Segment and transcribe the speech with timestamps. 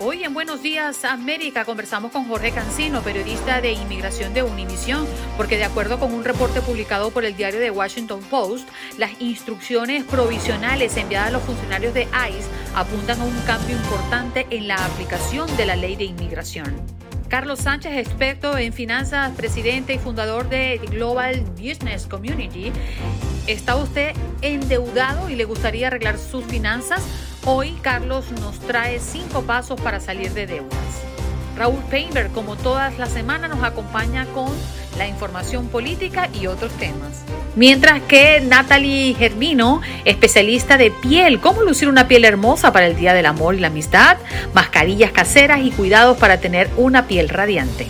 [0.00, 5.06] Hoy en Buenos Días América conversamos con Jorge Cancino, periodista de inmigración de Univisión,
[5.36, 8.68] porque de acuerdo con un reporte publicado por el diario The Washington Post,
[8.98, 14.66] las instrucciones provisionales enviadas a los funcionarios de ICE apuntan a un cambio importante en
[14.66, 16.74] la aplicación de la ley de inmigración.
[17.28, 22.72] Carlos Sánchez, experto en finanzas, presidente y fundador de Global Business Community.
[23.46, 27.02] ¿Está usted endeudado y le gustaría arreglar sus finanzas?
[27.46, 30.78] Hoy Carlos nos trae cinco pasos para salir de deudas.
[31.58, 34.50] Raúl Painter, como todas las semanas, nos acompaña con
[34.96, 37.22] la información política y otros temas.
[37.54, 43.12] Mientras que Natalie Germino, especialista de piel, cómo lucir una piel hermosa para el Día
[43.12, 44.16] del Amor y la Amistad,
[44.54, 47.88] mascarillas caseras y cuidados para tener una piel radiante.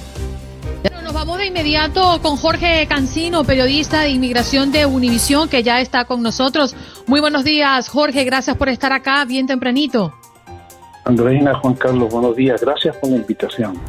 [0.85, 5.81] Bueno, nos vamos de inmediato con Jorge Cancino, periodista de inmigración de Univisión, que ya
[5.81, 6.77] está con nosotros.
[7.07, 10.13] Muy buenos días, Jorge, gracias por estar acá bien tempranito.
[11.07, 13.81] Andreina, Juan Carlos, buenos días, gracias por la invitación.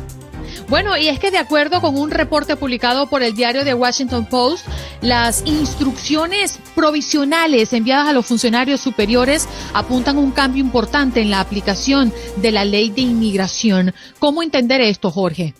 [0.69, 4.25] Bueno, y es que de acuerdo con un reporte publicado por el diario The Washington
[4.25, 4.65] Post,
[5.01, 11.41] las instrucciones provisionales enviadas a los funcionarios superiores apuntan a un cambio importante en la
[11.41, 13.93] aplicación de la ley de inmigración.
[14.17, 15.55] ¿Cómo entender esto, Jorge?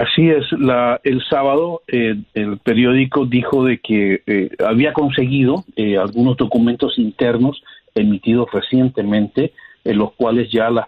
[0.00, 5.98] Así es, la, el sábado eh, el periódico dijo de que eh, había conseguido eh,
[5.98, 7.62] algunos documentos internos
[7.94, 9.52] emitidos recientemente
[9.84, 10.86] en los cuales ya las,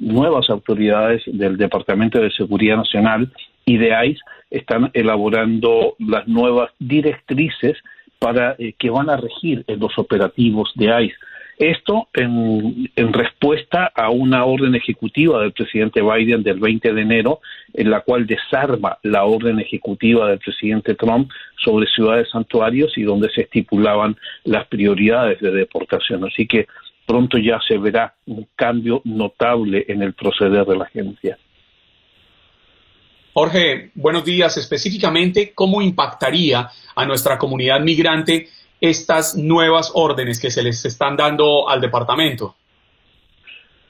[0.00, 3.30] nuevas autoridades del Departamento de Seguridad Nacional
[3.66, 4.20] y de ICE
[4.50, 7.76] están elaborando las nuevas directrices
[8.18, 11.16] para eh, que van a regir los operativos de ICE.
[11.58, 17.40] Esto en, respuesta a una orden ejecutiva del presidente Biden del 20 de enero,
[17.72, 21.30] en la cual desarma la orden ejecutiva del presidente Trump
[21.62, 26.24] sobre ciudades santuarios y donde se estipulaban las prioridades de deportación.
[26.24, 26.66] Así que
[27.06, 31.38] pronto ya se verá un cambio notable en el proceder de la agencia.
[33.32, 34.56] Jorge, buenos días.
[34.56, 38.48] Específicamente, ¿cómo impactaría a nuestra comunidad migrante
[38.80, 42.54] estas nuevas órdenes que se les están dando al departamento?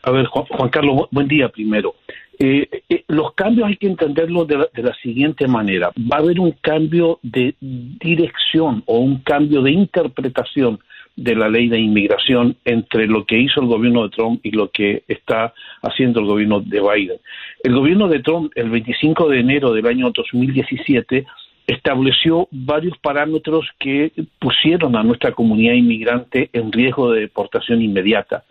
[0.03, 1.95] A ver, Juan, Carlos, buen día primero.
[2.39, 5.91] Eh, eh, los cambios hay que entenderlos de la, siguiente manera.
[5.99, 10.81] Va a haber un cambio de dirección o un cambio de interpretación
[11.16, 14.71] de la ley de inmigración entre lo que hizo el gobierno de Trump y lo
[14.71, 17.19] que está haciendo el gobierno de Biden.
[17.62, 21.25] El gobierno de Trump, el 25 de enero del año 2017,
[21.67, 28.45] estableció varios parámetros que pusieron a nuestra comunidad inmigrante en riesgo de deportación inmediata.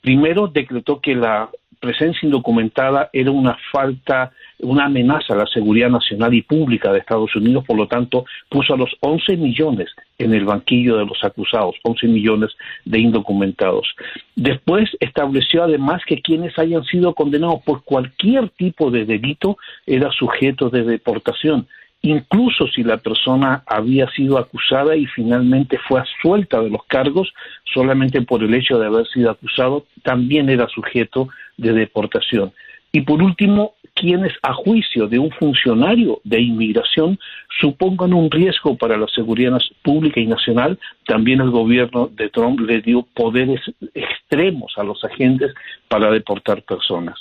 [0.00, 6.34] Primero, decretó que la presencia indocumentada era una falta una amenaza a la seguridad nacional
[6.34, 10.44] y pública de Estados Unidos, por lo tanto, puso a los 11 millones en el
[10.44, 12.50] banquillo de los acusados, 11 millones
[12.84, 13.94] de indocumentados.
[14.34, 20.70] Después estableció además que quienes hayan sido condenados por cualquier tipo de delito era sujeto
[20.70, 21.68] de deportación
[22.02, 27.32] incluso si la persona había sido acusada y finalmente fue asuelta de los cargos
[27.64, 32.52] solamente por el hecho de haber sido acusado, también era sujeto de deportación.
[32.92, 37.18] Y por último, quienes a juicio de un funcionario de inmigración
[37.60, 42.80] supongan un riesgo para la seguridad pública y nacional, también el gobierno de Trump le
[42.80, 43.60] dio poderes
[43.94, 45.52] extremos a los agentes
[45.88, 47.18] para deportar personas.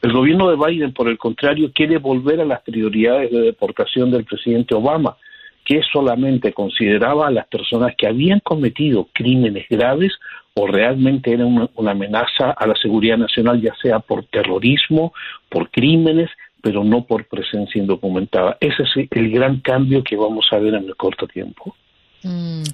[0.00, 4.24] El gobierno de Biden, por el contrario, quiere volver a las prioridades de deportación del
[4.24, 5.16] presidente Obama,
[5.64, 10.12] que solamente consideraba a las personas que habían cometido crímenes graves
[10.54, 15.12] o realmente eran una, amenaza a la seguridad nacional, ya sea por terrorismo,
[15.48, 16.30] por crímenes,
[16.60, 18.56] pero no por presencia indocumentada.
[18.60, 21.76] Ese es el gran cambio que vamos a ver en el corto tiempo.
[22.22, 22.64] Mm.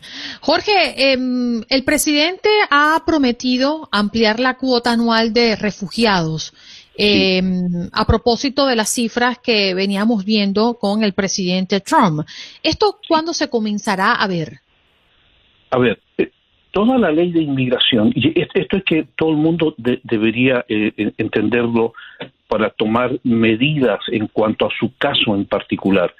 [0.40, 6.54] Jorge, em, el presidente ha prometido ampliar la cuota anual de refugiados.
[6.96, 12.20] Em, a propósito de las cifras que veníamos viendo con el presidente Trump.
[12.62, 14.60] ¿Esto cuándo se comenzará a ver?
[15.70, 16.30] A ver, eh,
[16.70, 21.94] toda la ley de inmigración, y esto es que todo el mundo debería eh, entenderlo
[22.46, 26.14] para tomar medidas en cuanto a su caso en particular.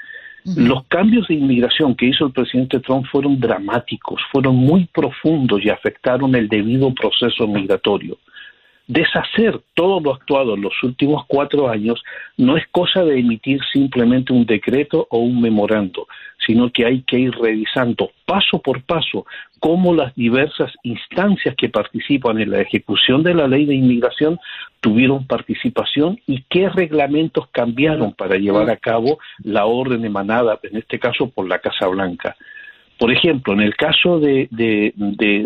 [0.57, 5.71] Los cambios de inmigración que hizo el presidente Trump fueron dramáticos, fueron muy profundos y
[5.71, 8.19] afectaron el debido proceso migratorio.
[8.87, 12.03] Deshacer todo lo actuado en los últimos cuatro años
[12.37, 16.07] no es cosa de emitir simplemente un decreto o un memorando,
[16.47, 19.27] sino que hay que ir revisando paso por paso
[19.59, 24.39] cómo las diversas instancias que participan en la ejecución de la ley de inmigración
[24.81, 30.99] tuvieron participación y qué reglamentos cambiaron para llevar a cabo la orden emanada, en este
[30.99, 32.37] caso por la Casa Blanca.
[33.05, 34.49] Por ejemplo, en el caso de,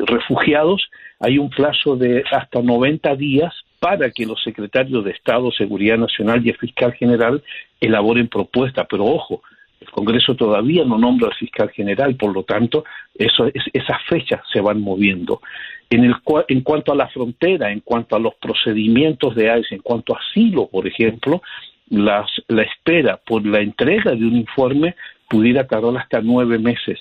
[0.06, 0.88] refugiados,
[1.18, 6.46] hay un plazo de hasta 90 días para que los secretarios de Estado, Seguridad Nacional
[6.46, 7.42] y el fiscal general
[7.80, 8.86] elaboren propuestas.
[8.88, 9.42] Pero ojo,
[9.80, 12.84] el Congreso todavía no nombra al fiscal general, por lo tanto,
[13.16, 15.40] esas fechas se van moviendo.
[15.90, 16.14] En, el,
[16.46, 20.20] en cuanto a la frontera, en cuanto a los procedimientos de ICE, en cuanto a
[20.20, 21.42] asilo, por ejemplo,
[21.90, 24.94] las, la espera por la entrega de un informe
[25.28, 27.00] pudiera tardar hasta nueve meses.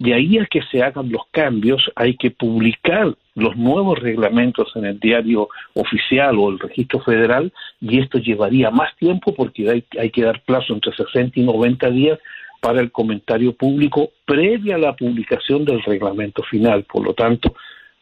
[0.00, 4.86] De ahí a que se hagan los cambios, hay que publicar los nuevos reglamentos en
[4.86, 7.52] el diario oficial o el registro federal
[7.82, 12.18] y esto llevaría más tiempo porque hay, que dar plazo entre 60 y 90 días
[12.62, 16.84] para el comentario público previa a la publicación del reglamento final.
[16.84, 17.54] Por lo tanto,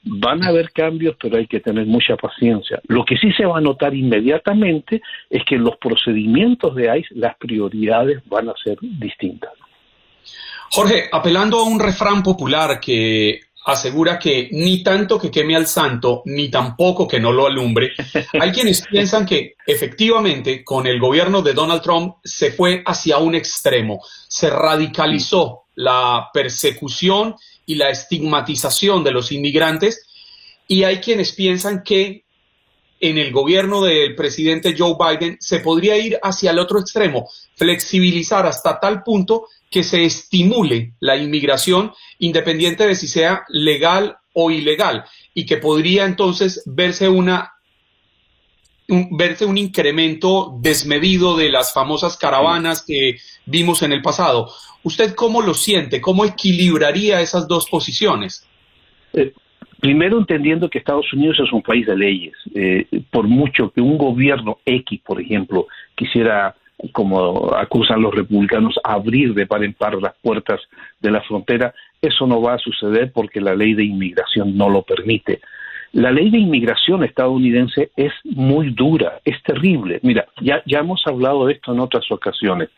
[0.05, 2.81] van a haber cambios, pero hay que tener mucha paciencia.
[2.87, 7.17] Lo que sí se va a notar inmediatamente es que en los procedimientos de ICE
[7.17, 9.51] las prioridades van a ser distintas.
[10.71, 16.23] Jorge, apelando a un refrán popular que asegura que ni tanto que queme al santo,
[16.25, 17.93] ni tampoco que no lo alumbre.
[18.41, 23.35] Hay quienes piensan que efectivamente con el gobierno de Donald Trump se fue hacia un
[23.35, 27.37] extremo, se radicalizó la persecución
[27.67, 30.07] y la estigmatización de los inmigrantes
[30.67, 32.25] y hay quienes piensan que
[33.01, 38.47] en el gobierno del presidente Joe Biden se podría ir hacia el otro extremo, flexibilizar
[38.47, 45.05] hasta tal punto que se estimule la inmigración independiente de si sea legal o ilegal
[45.35, 47.53] y que podría entonces verse una
[48.89, 54.51] un, verse un incremento desmedido de las famosas caravanas que vimos en el pasado.
[54.83, 56.01] ¿Usted cómo lo siente?
[56.01, 58.47] ¿Cómo equilibraría esas dos posiciones?
[59.13, 59.33] Eh,
[59.81, 62.35] primero entendiendo que Estados Unidos es un país de leyes.
[62.55, 66.55] Eh, por mucho que un gobierno X, por ejemplo, quisiera
[66.93, 70.61] como acusan los republicanos, abrir de par en par las puertas
[71.01, 74.83] de la frontera, eso no va a suceder porque la ley de inmigración no lo
[74.83, 75.41] permite.
[75.93, 79.99] La ley de inmigración estadounidense es muy dura, es terrible.
[80.03, 82.69] Mira, ya, ya hemos hablado de esto en otras ocasiones.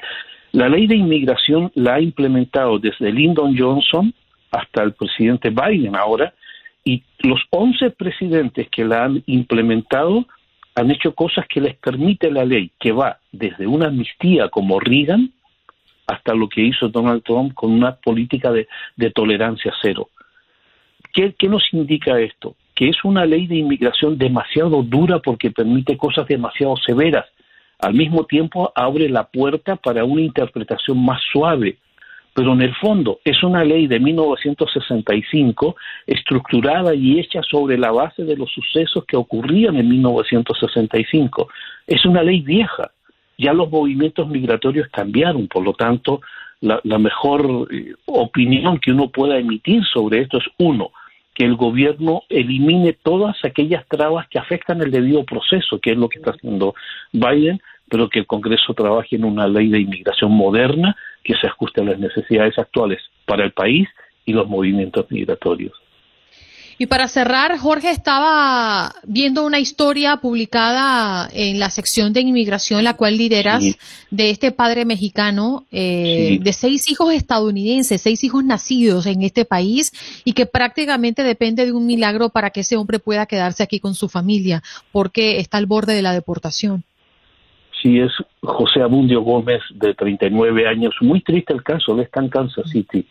[0.52, 4.14] La ley de inmigración la ha implementado desde Lyndon Johnson
[4.50, 6.32] hasta el presidente Biden ahora,
[6.84, 10.24] y los 11 presidentes que la han implementado
[10.80, 15.30] han hecho cosas que les permite la ley, que va desde una amnistía como Reagan
[16.06, 18.66] hasta lo que hizo Donald Trump con una política de,
[19.10, 20.08] tolerancia cero.
[21.12, 22.56] ¿Qué, ¿Qué nos indica esto?
[22.74, 27.26] Que es una ley de inmigración demasiado dura porque permite cosas demasiado severas.
[27.78, 31.76] Al mismo tiempo abre la puerta para una interpretación más suave
[32.40, 35.76] pero en el fondo es una ley de 1965
[36.06, 41.50] estructurada y hecha sobre la base de los sucesos que ocurrían en 1965.
[41.86, 42.92] Es una ley vieja,
[43.36, 46.22] ya los movimientos migratorios cambiaron, por lo tanto,
[46.62, 50.92] la, mejor eh, opinión que uno pueda emitir sobre esto es uno,
[51.34, 56.08] que el gobierno elimine todas aquellas trabas que afectan el debido proceso, que es lo
[56.08, 56.74] que está haciendo
[57.12, 61.80] Biden, pero que el Congreso trabaje en una ley de inmigración moderna que se ajuste
[61.80, 63.88] a las necesidades actuales para el país
[64.24, 65.72] y los movimientos migratorios.
[66.80, 72.94] Y para cerrar, Jorge estaba viendo una historia publicada en la sección de inmigración, la
[72.94, 73.62] cual lideras,
[74.10, 79.92] de este padre mexicano eh, de seis hijos estadounidenses, seis hijos nacidos en este país
[80.24, 83.94] y que prácticamente depende de un milagro para que ese hombre pueda quedarse aquí con
[83.94, 86.84] su familia, porque está al borde de la deportación
[87.80, 90.94] si es José Abundio Gómez, de 39 años.
[91.00, 93.06] Muy triste el caso, él está en Kansas City.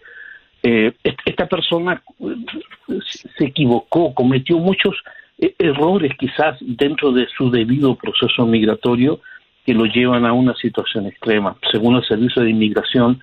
[0.61, 0.93] Eh,
[1.25, 2.99] esta persona eh,
[3.37, 4.95] se equivocó, cometió muchos
[5.37, 9.21] eh, errores quizás dentro de su debido proceso migratorio
[9.65, 11.55] que lo llevan a una situación extrema.
[11.71, 13.21] Según el Servicio de Inmigración,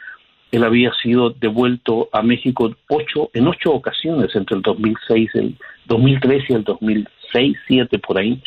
[0.50, 6.44] él había sido devuelto a México ocho, en ocho ocasiones entre el 2006, el 2003
[6.48, 8.42] y el 2006, 2007 por ahí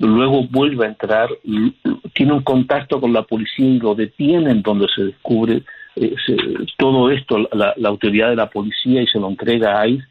[0.00, 1.28] luego vuelve a entrar,
[2.12, 5.62] tiene un contacto con la policía y lo detienen donde se descubre
[5.96, 6.14] eh,
[6.76, 10.04] todo esto, la, autoridad de la policía y se lo entrega a ICE.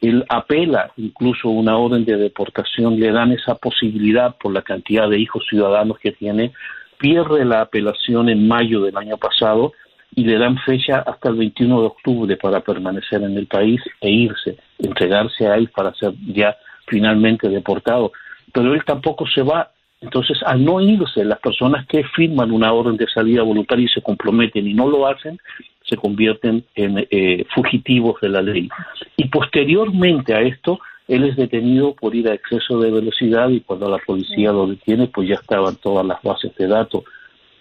[0.00, 5.20] Él apela incluso una orden de deportación, le dan esa posibilidad por la cantidad de
[5.20, 6.52] hijos ciudadanos que tiene,
[6.98, 9.72] pierde la apelación en mayo del año pasado
[10.14, 14.10] y le dan fecha hasta el 21 de octubre para permanecer en el país e
[14.10, 18.12] irse, entregarse a ICE para ser ya finalmente deportado
[18.52, 19.70] pero él tampoco se va.
[20.00, 24.02] Entonces, al no irse, las personas que firman una orden de salida voluntaria y se
[24.02, 25.38] comprometen y no lo hacen,
[25.84, 28.68] se convierten en eh, fugitivos de la ley.
[29.16, 33.88] Y posteriormente a esto, él es detenido por ir a exceso de velocidad y cuando
[33.88, 37.04] la policía lo detiene, pues ya estaban todas las bases de datos.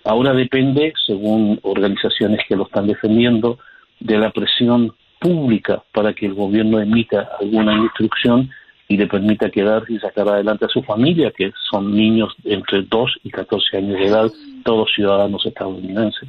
[0.04, 3.60] Ahora depende, según organizaciones que lo están defendiendo,
[4.00, 8.50] de la presión pública para que el gobierno emita alguna instrucción
[8.92, 13.12] y le permita quedarse y sacar adelante a su familia, que son niños entre 2
[13.24, 14.30] y 14 años de edad,
[14.66, 16.28] todos ciudadanos estadounidenses.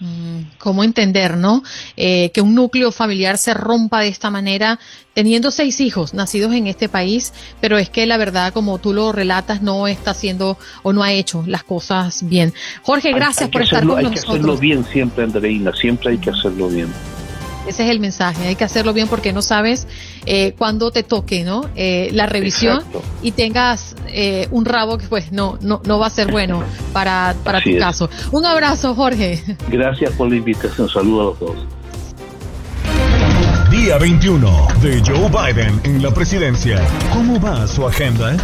[0.00, 1.62] Mm, ¿Cómo entender, no?
[1.96, 4.80] Eh, que un núcleo familiar se rompa de esta manera,
[5.12, 9.12] teniendo seis hijos nacidos en este país, pero es que la verdad, como tú lo
[9.12, 12.52] relatas, no está haciendo o no ha hecho las cosas bien.
[12.82, 14.18] Jorge, gracias por estar con nosotros.
[14.18, 16.88] Hay que hacerlo bien siempre, Andreina, siempre hay que hacerlo bien.
[17.66, 19.86] Ese es el mensaje, hay que hacerlo bien porque no sabes
[20.26, 21.68] eh, cuándo te toque ¿no?
[21.76, 22.82] Eh, la revisión
[23.22, 27.34] y tengas eh, un rabo que pues no, no, no va a ser bueno para,
[27.42, 28.10] para tu caso.
[28.32, 29.42] Un abrazo, Jorge.
[29.68, 31.56] Gracias por la invitación, saludos a todos.
[33.70, 36.80] Día 21 de Joe Biden en la presidencia.
[37.12, 38.36] ¿Cómo va su agenda?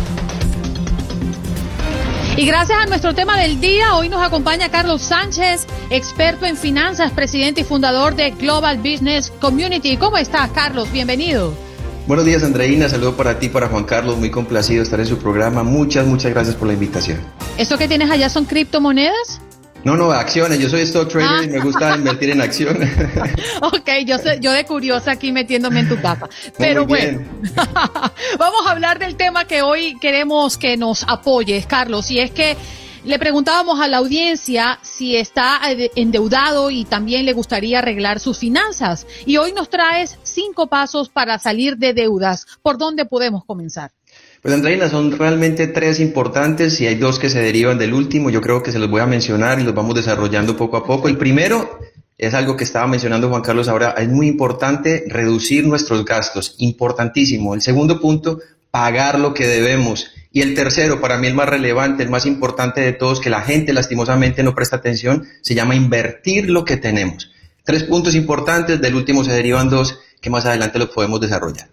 [2.41, 7.13] Y gracias a nuestro tema del día, hoy nos acompaña Carlos Sánchez, experto en finanzas,
[7.13, 9.99] presidente y fundador de Global Business Community.
[9.99, 10.91] ¿Cómo estás, Carlos?
[10.91, 11.53] Bienvenido.
[12.07, 12.89] Buenos días, Andreina.
[12.89, 14.17] Saludo para ti, para Juan Carlos.
[14.17, 15.65] Muy complacido estar en su programa.
[15.65, 17.19] Muchas, muchas gracias por la invitación.
[17.59, 19.43] ¿Eso que tienes allá son criptomonedas?
[19.85, 20.59] No, no, acciones.
[20.59, 21.97] Yo soy stock trader y me gusta ah.
[21.97, 22.91] invertir en acciones.
[23.63, 26.29] ok, yo, sé, yo de curiosa aquí metiéndome en tu capa.
[26.59, 27.21] Pero bueno,
[28.39, 32.57] vamos a hablar del tema que hoy queremos que nos apoyes, Carlos, y es que
[33.05, 35.61] le preguntábamos a la audiencia si está
[35.97, 39.07] endeudado y también le gustaría arreglar sus finanzas.
[39.25, 42.47] Y hoy nos traes cinco pasos para salir de deudas.
[42.63, 43.93] ¿Por dónde podemos comenzar?
[44.43, 48.31] Pues Andreina, son realmente tres importantes y hay dos que se derivan del último.
[48.31, 51.09] Yo creo que se los voy a mencionar y los vamos desarrollando poco a poco.
[51.09, 51.79] El primero
[52.17, 53.91] es algo que estaba mencionando Juan Carlos ahora.
[53.99, 56.55] Es muy importante reducir nuestros gastos.
[56.59, 57.55] Importantísimo.
[57.55, 60.07] El segundo punto, pagar lo que debemos.
[60.33, 63.43] Y el tercero, para mí el más relevante, el más importante de todos, que la
[63.43, 67.31] gente lastimosamente no presta atención, se llama invertir lo que tenemos.
[67.65, 71.69] Tres puntos importantes, del último se derivan dos que más adelante los podemos desarrollar.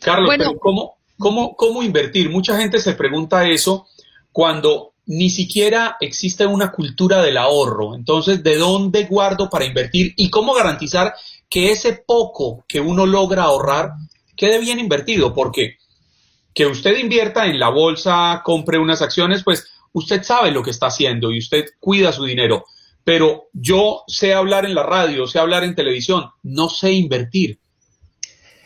[0.00, 2.30] Carlos, ¿cómo, ¿Cómo, ¿Cómo invertir?
[2.30, 3.86] Mucha gente se pregunta eso
[4.32, 7.94] cuando ni siquiera existe una cultura del ahorro.
[7.94, 10.12] Entonces, ¿de dónde guardo para invertir?
[10.16, 11.14] ¿Y cómo garantizar
[11.48, 13.92] que ese poco que uno logra ahorrar
[14.36, 15.34] quede bien invertido?
[15.34, 15.78] Porque
[16.54, 20.88] que usted invierta en la bolsa, compre unas acciones, pues usted sabe lo que está
[20.88, 22.66] haciendo y usted cuida su dinero.
[23.02, 27.58] Pero yo sé hablar en la radio, sé hablar en televisión, no sé invertir.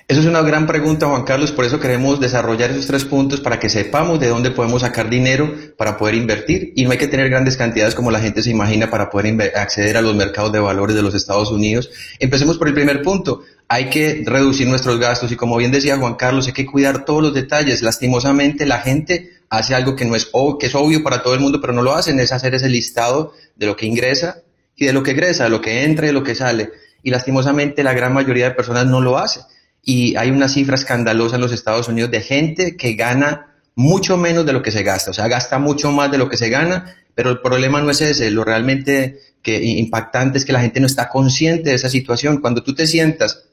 [0.09, 3.61] Eso es una gran pregunta, Juan Carlos, por eso queremos desarrollar esos tres puntos para
[3.61, 7.31] que sepamos de dónde podemos sacar dinero para poder invertir y no hay que tener
[7.31, 10.97] grandes cantidades como la gente se imagina para poder acceder a los mercados de valores
[10.97, 11.91] de los Estados Unidos.
[12.19, 13.43] Empecemos por el primer punto.
[13.69, 17.23] Hay que reducir nuestros gastos y como bien decía Juan Carlos, hay que cuidar todos
[17.23, 17.81] los detalles.
[17.81, 21.61] Lastimosamente la gente hace algo que no es, que es obvio para todo el mundo,
[21.61, 24.43] pero no lo hacen, es hacer ese listado de lo que ingresa
[24.77, 26.71] y de lo que egresa, de lo que entra y de lo que sale.
[27.05, 29.41] Y lastimosamente la gran mayoría de personas no lo hace
[29.83, 34.47] y hay una cifra escandalosa en los Estados Unidos de gente que gana mucho menos
[34.47, 36.97] de lo que se gasta, o sea, gasta mucho más de lo que se gana,
[37.15, 40.87] pero el problema no es ese, lo realmente que impactante es que la gente no
[40.87, 42.39] está consciente de esa situación.
[42.39, 43.45] Cuando tú te sientas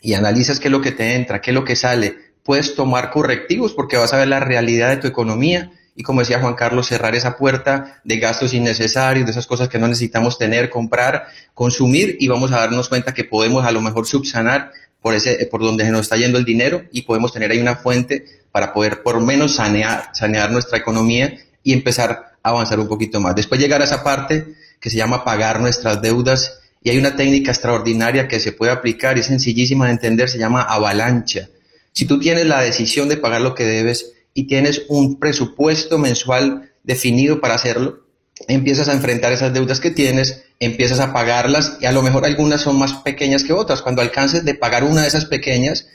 [0.00, 3.10] y analizas qué es lo que te entra, qué es lo que sale, puedes tomar
[3.10, 6.86] correctivos porque vas a ver la realidad de tu economía y como decía Juan Carlos,
[6.86, 12.16] cerrar esa puerta de gastos innecesarios, de esas cosas que no necesitamos tener, comprar, consumir
[12.20, 15.84] y vamos a darnos cuenta que podemos a lo mejor subsanar por, ese, por donde
[15.84, 19.20] se nos está yendo el dinero y podemos tener ahí una fuente para poder por
[19.20, 23.34] menos sanear, sanear nuestra economía y empezar a avanzar un poquito más.
[23.34, 27.50] Después llegar a esa parte que se llama pagar nuestras deudas y hay una técnica
[27.50, 31.48] extraordinaria que se puede aplicar y es sencillísima de entender, se llama avalancha.
[31.92, 36.70] Si tú tienes la decisión de pagar lo que debes y tienes un presupuesto mensual
[36.84, 38.07] definido para hacerlo,
[38.46, 42.60] empiezas a enfrentar esas deudas que tienes, empiezas a pagarlas y a lo mejor algunas
[42.60, 43.82] son más pequeñas que otras.
[43.82, 45.88] Cuando alcances de pagar una de esas pequeñas,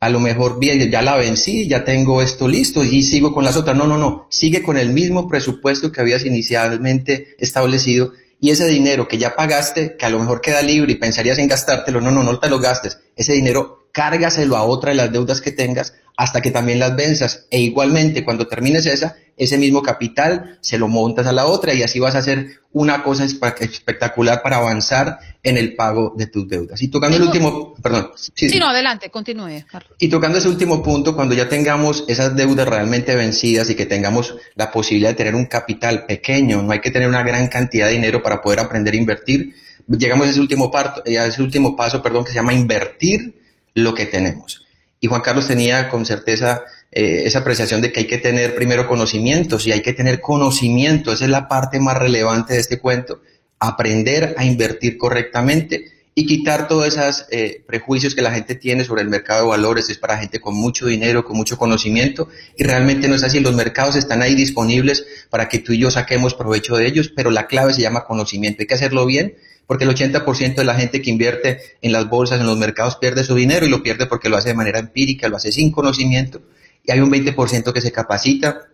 [0.00, 3.56] a lo mejor bien, ya la vencí, ya tengo esto listo y sigo con las
[3.56, 3.76] otras.
[3.76, 9.08] No, no, no, sigue con el mismo presupuesto que habías inicialmente establecido y ese dinero
[9.08, 12.22] que ya pagaste, que a lo mejor queda libre y pensarías en gastártelo, no, no,
[12.22, 12.98] no te lo gastes.
[13.16, 17.46] Ese dinero cárgaselo a otra de las deudas que tengas hasta que también las venzas.
[17.50, 21.82] E igualmente, cuando termines esa, ese mismo capital se lo montas a la otra y
[21.82, 26.82] así vas a hacer una cosa espectacular para avanzar en el pago de tus deudas.
[26.82, 28.10] Y tocando el último, perdón.
[28.16, 29.92] Sí, no, adelante, continúe, Carlos.
[29.98, 34.34] Y tocando ese último punto, cuando ya tengamos esas deudas realmente vencidas y que tengamos
[34.56, 37.92] la posibilidad de tener un capital pequeño, no hay que tener una gran cantidad de
[37.92, 39.54] dinero para poder aprender a invertir,
[39.86, 43.43] llegamos a ese último, parto, a ese último paso, perdón, que se llama invertir
[43.74, 44.64] lo que tenemos.
[45.00, 48.88] Y Juan Carlos tenía con certeza eh, esa apreciación de que hay que tener primero
[48.88, 53.20] conocimientos y hay que tener conocimiento, esa es la parte más relevante de este cuento,
[53.58, 59.02] aprender a invertir correctamente y quitar todos esos eh, prejuicios que la gente tiene sobre
[59.02, 63.08] el mercado de valores, es para gente con mucho dinero, con mucho conocimiento, y realmente
[63.08, 66.76] no es así, los mercados están ahí disponibles para que tú y yo saquemos provecho
[66.76, 69.34] de ellos, pero la clave se llama conocimiento, hay que hacerlo bien
[69.66, 73.24] porque el 80% de la gente que invierte en las bolsas, en los mercados, pierde
[73.24, 76.42] su dinero y lo pierde porque lo hace de manera empírica, lo hace sin conocimiento.
[76.84, 78.68] Y hay un 20% que se capacita,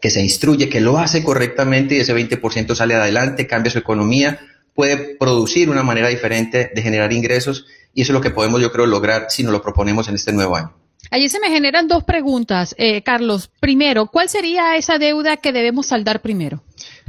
[0.00, 4.40] que se instruye, que lo hace correctamente y ese 20% sale adelante, cambia su economía,
[4.74, 8.70] puede producir una manera diferente de generar ingresos y eso es lo que podemos, yo
[8.70, 10.72] creo, lograr si nos lo proponemos en este nuevo año.
[11.10, 13.50] Allí se me generan dos preguntas, eh, Carlos.
[13.60, 16.62] Primero, ¿cuál sería esa deuda que debemos saldar primero?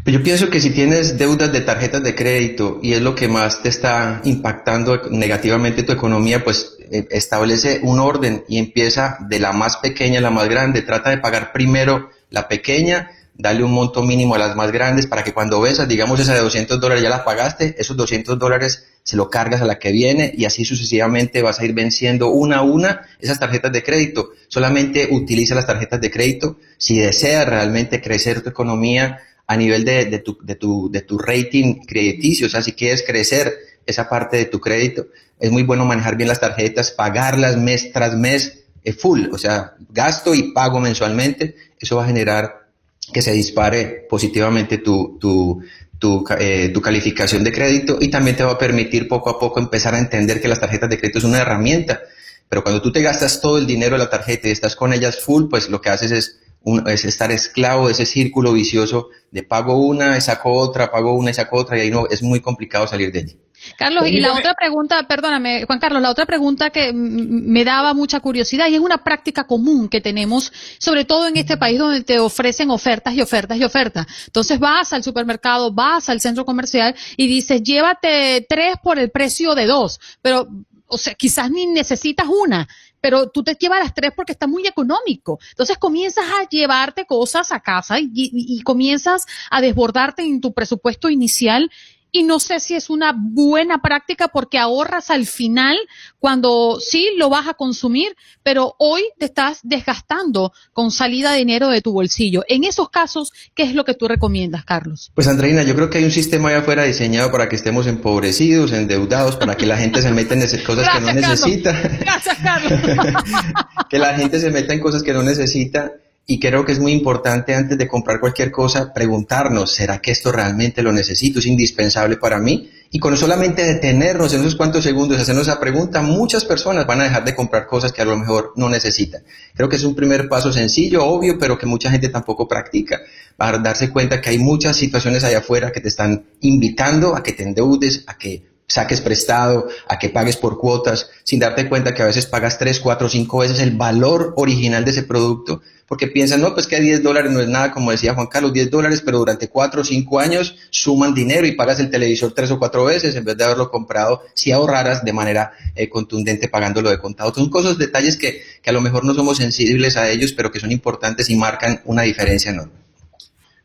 [0.08, 3.28] Pues yo pienso que si tienes deudas de tarjetas de crédito y es lo que
[3.28, 9.42] más te está impactando negativamente tu economía, pues eh, establece un orden y empieza de
[9.42, 10.82] la más pequeña a la más grande.
[10.82, 15.26] Trata de pagar primero la pequeña, dale un monto mínimo a las más grandes para
[15.26, 19.18] que cuando ves, digamos esa de 200 dólares ya la pagaste, esos 200 dólares se
[19.18, 22.62] lo cargas a la que viene y así sucesivamente vas a ir venciendo una a
[22.62, 24.30] una esas tarjetas de crédito.
[24.48, 30.06] Solamente utiliza las tarjetas de crédito si deseas realmente crecer tu economía a nivel de,
[30.06, 33.54] de, tu, de, tu, de tu rating crediticio, o sea, si quieres crecer
[33.86, 35.08] esa parte de tu crédito,
[35.40, 39.76] es muy bueno manejar bien las tarjetas, pagarlas mes tras mes, eh, full, o sea,
[39.90, 42.68] gasto y pago mensualmente, eso va a generar
[43.14, 45.62] que se dispare positivamente tu, tu,
[45.98, 49.60] tu, eh, tu, calificación de crédito y también te va a permitir poco a poco
[49.60, 52.02] empezar a entender que las tarjetas de crédito es una herramienta.
[52.50, 55.20] Pero cuando tú te gastas todo el dinero de la tarjeta y estás con ellas
[55.20, 56.40] full, pues lo que haces es
[56.88, 61.34] es estar esclavo de ese círculo vicioso de pago una, saco otra, pago una y
[61.34, 63.38] saco otra, y ahí no, es muy complicado salir de allí.
[63.76, 68.20] Carlos, y la otra pregunta, perdóname, Juan Carlos, la otra pregunta que me daba mucha
[68.20, 72.20] curiosidad y es una práctica común que tenemos, sobre todo en este país donde te
[72.20, 74.06] ofrecen ofertas y ofertas y ofertas.
[74.28, 79.56] Entonces vas al supermercado, vas al centro comercial y dices, llévate tres por el precio
[79.56, 80.48] de dos, pero
[80.88, 82.68] o sea, quizás ni necesitas una,
[83.02, 85.40] pero tú te llevas las tres porque está muy económico.
[85.52, 91.10] Entonces comienzas a llevarte cosas a casa y, y comienzas a desbordarte en tu presupuesto
[91.10, 91.70] inicial
[92.12, 95.78] y no sé si es una buena práctica porque ahorras al final
[96.20, 101.70] cuando sí lo vas a consumir, pero hoy te estás desgastando con salida de dinero
[101.70, 102.44] de tu bolsillo.
[102.48, 105.12] En esos casos, ¿qué es lo que tú recomiendas, Carlos?
[105.14, 108.72] Pues Andreina, yo creo que hay un sistema allá afuera diseñado para que estemos empobrecidos,
[108.72, 111.72] endeudados, para que la gente se meta en cosas que no necesita.
[112.00, 112.74] Gracias, Carlos.
[113.90, 115.92] que la gente se meta en cosas que no necesita
[116.30, 120.30] y creo que es muy importante antes de comprar cualquier cosa preguntarnos, ¿será que esto
[120.30, 121.40] realmente lo necesito?
[121.40, 122.70] ¿Es indispensable para mí?
[122.92, 127.06] Y con solamente detenernos en esos cuantos segundos, hacernos esa pregunta, muchas personas van a
[127.06, 129.24] dejar de comprar cosas que a lo mejor no necesitan.
[129.56, 133.00] Creo que es un primer paso sencillo, obvio, pero que mucha gente tampoco practica.
[133.38, 137.32] Para darse cuenta que hay muchas situaciones allá afuera que te están invitando a que
[137.32, 142.02] te endeudes, a que saques prestado, a que pagues por cuotas, sin darte cuenta que
[142.02, 146.42] a veces pagas tres, cuatro, cinco veces el valor original de ese producto, porque piensan,
[146.42, 149.20] no, pues que 10 dólares no es nada, como decía Juan Carlos, 10 dólares, pero
[149.20, 153.16] durante cuatro o cinco años suman dinero y pagas el televisor tres o cuatro veces
[153.16, 157.34] en vez de haberlo comprado si ahorraras de manera eh, contundente pagándolo de contado.
[157.34, 160.60] Son cosas, detalles que, que a lo mejor no somos sensibles a ellos, pero que
[160.60, 162.74] son importantes y marcan una diferencia enorme.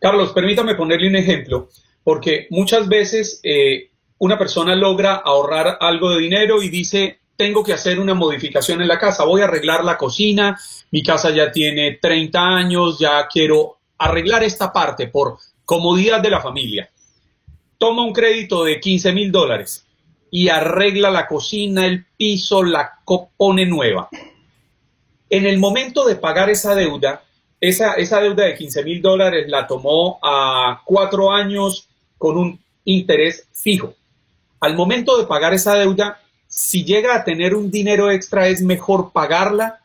[0.01, 1.71] Carlos, permítame ponerle un ejemplo,
[2.05, 3.91] porque muchas veces eh,
[4.23, 8.87] una persona logra ahorrar algo de dinero y dice, tengo que hacer una modificación en
[8.87, 10.57] la casa, voy a arreglar la cocina,
[10.93, 16.41] mi casa ya tiene 30 años, ya quiero arreglar esta parte por comodidad de la
[16.41, 16.89] familia.
[17.79, 19.85] Toma un crédito de 15 mil dólares
[20.31, 22.93] y arregla la cocina, el piso, la
[23.37, 24.09] pone nueva.
[25.31, 27.25] En el momento de pagar esa deuda,
[27.61, 33.49] esa, esa deuda de 15 mil dólares la tomó a cuatro años con un interés
[33.53, 33.97] fijo.
[34.63, 39.11] Al momento de pagar esa deuda, si llega a tener un dinero extra, es mejor
[39.11, 39.81] pagarla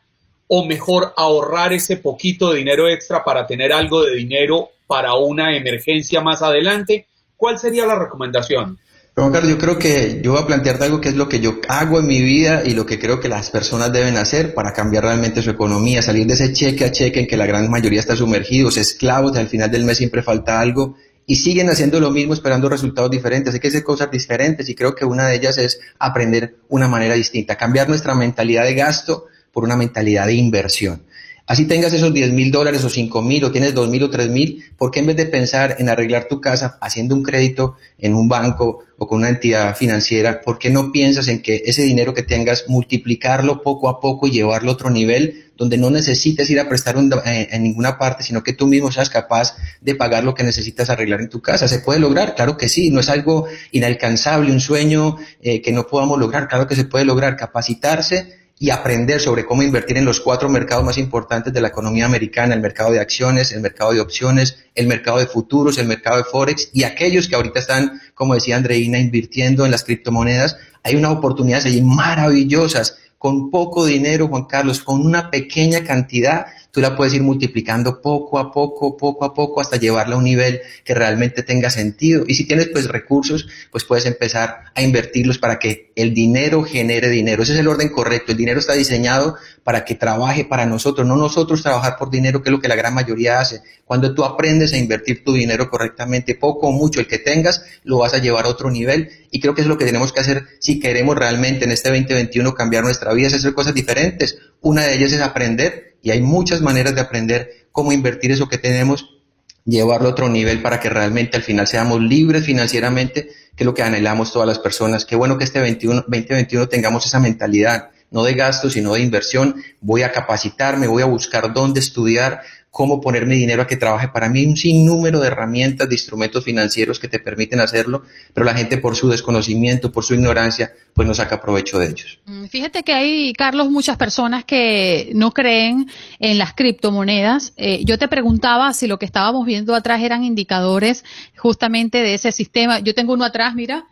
[0.47, 5.57] o mejor ahorrar ese poquito de dinero extra para tener algo de dinero para una
[5.57, 7.07] emergencia más adelante.
[7.35, 8.77] ¿Cuál sería la recomendación?
[9.15, 12.05] Yo creo que yo voy a plantearte algo que es lo que yo hago en
[12.05, 15.49] mi vida y lo que creo que las personas deben hacer para cambiar realmente su
[15.49, 19.35] economía, salir de ese cheque a cheque en que la gran mayoría está sumergidos, esclavos,
[19.37, 20.97] al final del mes siempre falta algo
[21.29, 23.53] y siguen haciendo lo mismo esperando resultados diferentes.
[23.53, 27.15] Hay que hacer cosas diferentes y creo que una de ellas es aprender una manera
[27.15, 31.03] distinta, cambiar nuestra mentalidad de gasto por una mentalidad de inversión.
[31.47, 34.29] Así tengas esos 10 mil dólares o 5 mil o tienes 2 mil o 3
[34.29, 38.15] mil, ¿por qué en vez de pensar en arreglar tu casa haciendo un crédito en
[38.15, 42.13] un banco o con una entidad financiera, ¿por qué no piensas en que ese dinero
[42.13, 46.59] que tengas multiplicarlo poco a poco y llevarlo a otro nivel donde no necesites ir
[46.59, 50.33] a prestar eh, en, ninguna parte, sino que tú mismo seas capaz de pagar lo
[50.33, 51.69] que necesitas arreglar en tu casa?
[51.69, 52.35] ¿Se puede lograr?
[52.35, 56.67] Claro que sí, no es algo inalcanzable, un sueño eh, que no podamos lograr, claro
[56.67, 60.97] que se puede lograr, capacitarse y aprender sobre cómo invertir en los cuatro mercados más
[60.97, 65.19] importantes de la economía americana, el mercado de acciones, el mercado de opciones, el mercado
[65.19, 69.65] de futuros, el mercado de forex y aquellos que ahorita están, como decía Andreina, invirtiendo
[69.65, 70.57] en las criptomonedas.
[70.83, 76.81] Hay unas oportunidades ahí maravillosas con poco dinero, Juan Carlos, con una pequeña cantidad tú
[76.81, 80.61] la puedes ir multiplicando poco a poco, poco a poco, hasta llevarla a un nivel
[80.83, 82.23] que realmente tenga sentido.
[82.27, 87.09] Y si tienes pues recursos, pues puedes empezar a invertirlos para que el dinero genere
[87.09, 87.41] dinero.
[87.41, 88.31] Ese es el orden correcto.
[88.31, 92.49] El dinero está diseñado para que trabaje para nosotros, no nosotros trabajar por dinero, que
[92.49, 93.63] es lo que la gran mayoría hace.
[93.83, 97.97] Cuando tú aprendes a invertir tu dinero correctamente, poco o mucho el que tengas, lo
[97.97, 99.09] vas a llevar a otro nivel.
[99.31, 102.53] Y creo que es lo que tenemos que hacer si queremos realmente en este 2021
[102.53, 104.37] cambiar nuestra vida, es hacer cosas diferentes.
[104.61, 108.57] Una de ellas es aprender y hay muchas maneras de aprender cómo invertir eso que
[108.57, 109.17] tenemos,
[109.65, 113.73] llevarlo a otro nivel para que realmente al final seamos libres financieramente, que es lo
[113.73, 115.05] que anhelamos todas las personas.
[115.05, 119.55] Qué bueno que este 21, 2021 tengamos esa mentalidad, no de gasto, sino de inversión.
[119.81, 124.09] Voy a capacitarme, voy a buscar dónde estudiar, cómo poner mi dinero a que trabaje.
[124.09, 128.03] Para mí un sinnúmero de herramientas, de instrumentos financieros que te permiten hacerlo,
[128.33, 132.19] pero la gente por su desconocimiento, por su ignorancia, pues no saca provecho de ellos.
[132.25, 135.87] Mm, fíjate que hay, Carlos, muchas personas que no creen
[136.19, 137.53] en las criptomonedas.
[137.57, 141.03] Eh, yo te preguntaba si lo que estábamos viendo atrás eran indicadores
[141.35, 142.79] justamente de ese sistema.
[142.79, 143.85] Yo tengo uno atrás, mira,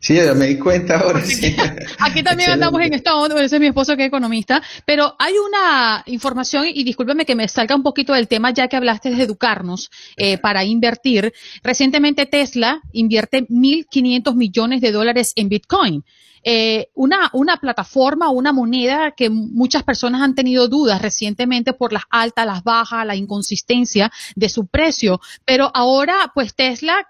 [0.00, 1.24] Sí, me di cuenta ahora.
[1.24, 1.56] Sí.
[1.98, 5.34] Aquí también andamos en esta onda, ese es mi esposo que es economista, pero hay
[5.36, 9.22] una información, y discúlpeme que me salga un poquito del tema, ya que hablaste de
[9.22, 11.32] educarnos eh, para invertir.
[11.64, 16.04] Recientemente Tesla invierte 1.500 millones de dólares en Bitcoin.
[16.44, 22.04] Eh, una, una plataforma, una moneda que muchas personas han tenido dudas recientemente por las
[22.10, 27.04] altas, las bajas, la inconsistencia de su precio, pero ahora pues Tesla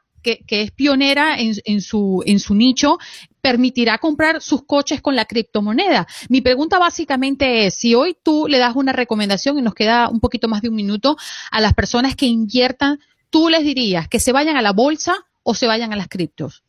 [0.46, 2.98] que, es pionera en, su, en su nicho,
[3.40, 6.06] permitirá comprar sus coches con la criptomoneda.
[6.28, 10.20] Mi pregunta básicamente es, si hoy tú le das una recomendación, y nos queda un
[10.20, 11.16] poquito más de un minuto,
[11.50, 12.98] a las personas que inviertan,
[13.30, 16.62] tú les dirías que se vayan a la bolsa o se vayan a las criptos.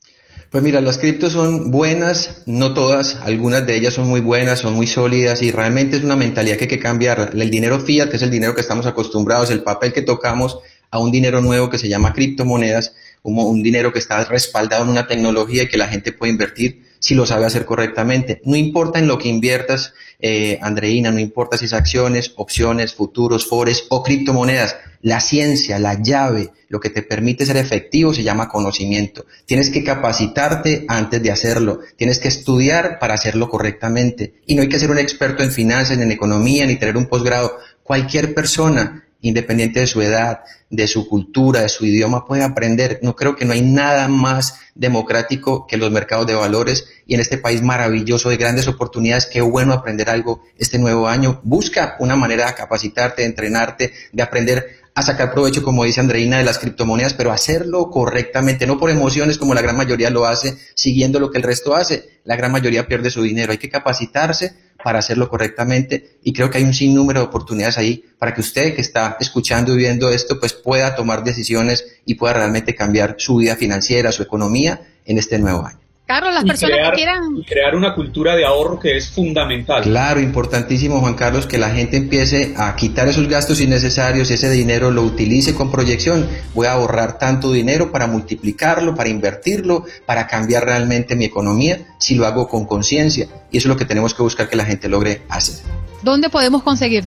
[0.49, 4.73] Pues mira, las criptos son buenas, no todas, algunas de ellas son muy buenas, son
[4.73, 7.31] muy sólidas y realmente es una mentalidad que hay que cambiar.
[7.33, 10.57] El dinero fiat, que es el dinero que estamos acostumbrados, el papel que tocamos,
[10.91, 15.07] a un dinero nuevo que se llama criptomonedas, un dinero que está respaldado en una
[15.07, 18.41] tecnología que la gente puede invertir si lo sabe hacer correctamente.
[18.43, 23.47] No importa en lo que inviertas, eh, Andreina, no importa si es acciones, opciones, futuros,
[23.47, 24.75] forex o criptomonedas.
[25.01, 29.25] La ciencia, la llave, lo que te permite ser efectivo se llama conocimiento.
[29.45, 31.79] Tienes que capacitarte antes de hacerlo.
[31.95, 34.33] Tienes que estudiar para hacerlo correctamente.
[34.45, 37.07] Y no hay que ser un experto en finanzas, ni en economía, ni tener un
[37.07, 37.57] posgrado.
[37.81, 42.99] Cualquier persona independiente de su edad, de su cultura, de su idioma, puede aprender.
[43.01, 47.19] No creo que no hay nada más democrático que los mercados de valores y en
[47.19, 51.41] este país maravilloso de grandes oportunidades, qué bueno aprender algo este nuevo año.
[51.43, 56.37] Busca una manera de capacitarte, de entrenarte, de aprender a sacar provecho, como dice Andreina,
[56.37, 60.57] de las criptomonedas, pero hacerlo correctamente, no por emociones como la gran mayoría lo hace,
[60.75, 62.19] siguiendo lo que el resto hace.
[62.25, 63.51] La gran mayoría pierde su dinero.
[63.51, 68.03] Hay que capacitarse para hacerlo correctamente y creo que hay un sinnúmero de oportunidades ahí
[68.17, 72.33] para que usted que está escuchando y viendo esto pues pueda tomar decisiones y pueda
[72.33, 75.88] realmente cambiar su vida financiera, su economía en este nuevo año.
[76.09, 77.43] Carlos, las personas crear, que quieran...
[77.47, 79.83] crear una cultura de ahorro que es fundamental.
[79.83, 84.49] Claro, importantísimo, Juan Carlos, que la gente empiece a quitar esos gastos innecesarios y ese
[84.49, 86.27] dinero lo utilice con proyección.
[86.55, 92.15] Voy a ahorrar tanto dinero para multiplicarlo, para invertirlo, para cambiar realmente mi economía, si
[92.15, 93.27] lo hago con conciencia.
[93.51, 95.63] Y eso es lo que tenemos que buscar que la gente logre hacer.
[96.01, 97.03] ¿Dónde podemos conseguir?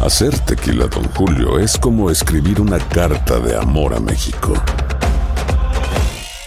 [0.00, 4.54] Hacer tequila, don Julio, es como escribir una carta de amor a México.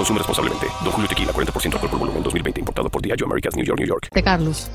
[0.00, 0.66] Consume responsablemente.
[0.82, 2.60] Don Julio Tequila, 40% alcohol por volumen, 2020.
[2.60, 4.08] Importado por Diageo Americas, New York, New York.
[4.10, 4.70] De Carlos.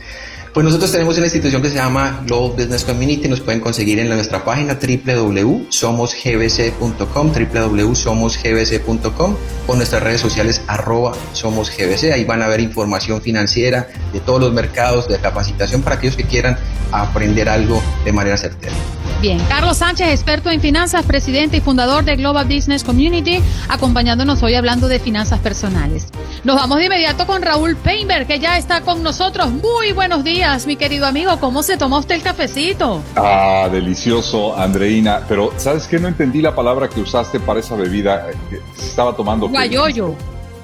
[0.53, 3.27] Pues nosotros tenemos una institución que se llama Global Business Community.
[3.27, 9.35] Nos pueden conseguir en nuestra página www.somosgbc.com, www.somosgbc.com
[9.65, 12.11] o nuestras redes sociales arroba somosgbc.
[12.13, 16.25] Ahí van a ver información financiera de todos los mercados, de capacitación para aquellos que
[16.25, 16.55] quieran
[16.91, 18.75] aprender algo de manera certera.
[19.21, 24.55] Bien, Carlos Sánchez, experto en finanzas, presidente y fundador de Global Business Community, acompañándonos hoy
[24.55, 26.07] hablando de finanzas personales.
[26.43, 29.49] Nos vamos de inmediato con Raúl Peinberg, que ya está con nosotros.
[29.49, 31.39] Muy buenos días, mi querido amigo.
[31.39, 33.01] ¿Cómo se tomó usted el cafecito?
[33.15, 35.21] Ah, delicioso, Andreina.
[35.27, 35.99] Pero, ¿sabes qué?
[35.99, 39.47] No entendí la palabra que usaste para esa bebida eh, que estaba tomando.
[39.47, 40.13] Guayoyo.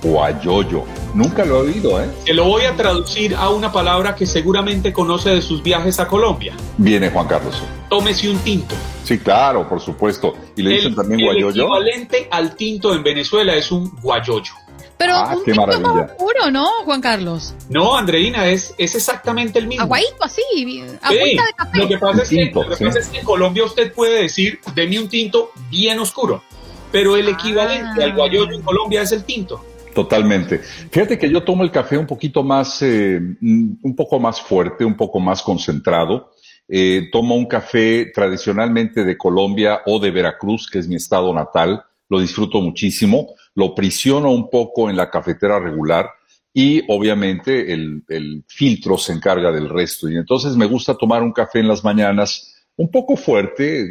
[0.04, 0.84] Guayoyo.
[1.14, 2.10] Nunca lo he oído, ¿eh?
[2.26, 6.08] Te lo voy a traducir a una palabra que seguramente conoce de sus viajes a
[6.08, 6.54] Colombia.
[6.78, 7.62] Viene Juan Carlos.
[7.90, 8.76] Tómese un tinto.
[9.04, 10.34] Sí, claro, por supuesto.
[10.56, 11.64] Y le dicen El, también el guayoyo.
[11.64, 14.54] equivalente al tinto en Venezuela es un guayoyo.
[14.98, 16.14] Pero Ah, un qué tinto más maravilla.
[16.14, 17.56] oscuro, ¿no, Juan Carlos?
[17.70, 19.84] No, Andreina, es, es exactamente el mismo.
[19.84, 21.00] Aguadito así, Sí, de
[21.56, 21.78] café.
[21.80, 22.86] Lo que pasa, es que, lo que sí.
[22.86, 26.44] pasa es que en Colombia usted puede decir, deme un tinto bien oscuro,
[26.92, 28.06] pero el equivalente Ah.
[28.06, 29.66] al guayoyo en Colombia es el tinto.
[29.94, 30.60] Totalmente.
[30.60, 34.86] Fíjate que yo tomo el café un poquito más, eh, mm, un poco más fuerte,
[34.86, 36.32] un poco más concentrado.
[36.68, 41.84] Eh, tomo un café tradicionalmente de Colombia o de Veracruz, que es mi estado natal.
[42.10, 43.34] Lo disfruto muchísimo.
[43.56, 46.10] Lo prisiono un poco en la cafetera regular
[46.54, 50.10] y obviamente el, el filtro se encarga del resto.
[50.10, 53.90] Y entonces me gusta tomar un café en las mañanas un poco fuerte, eh,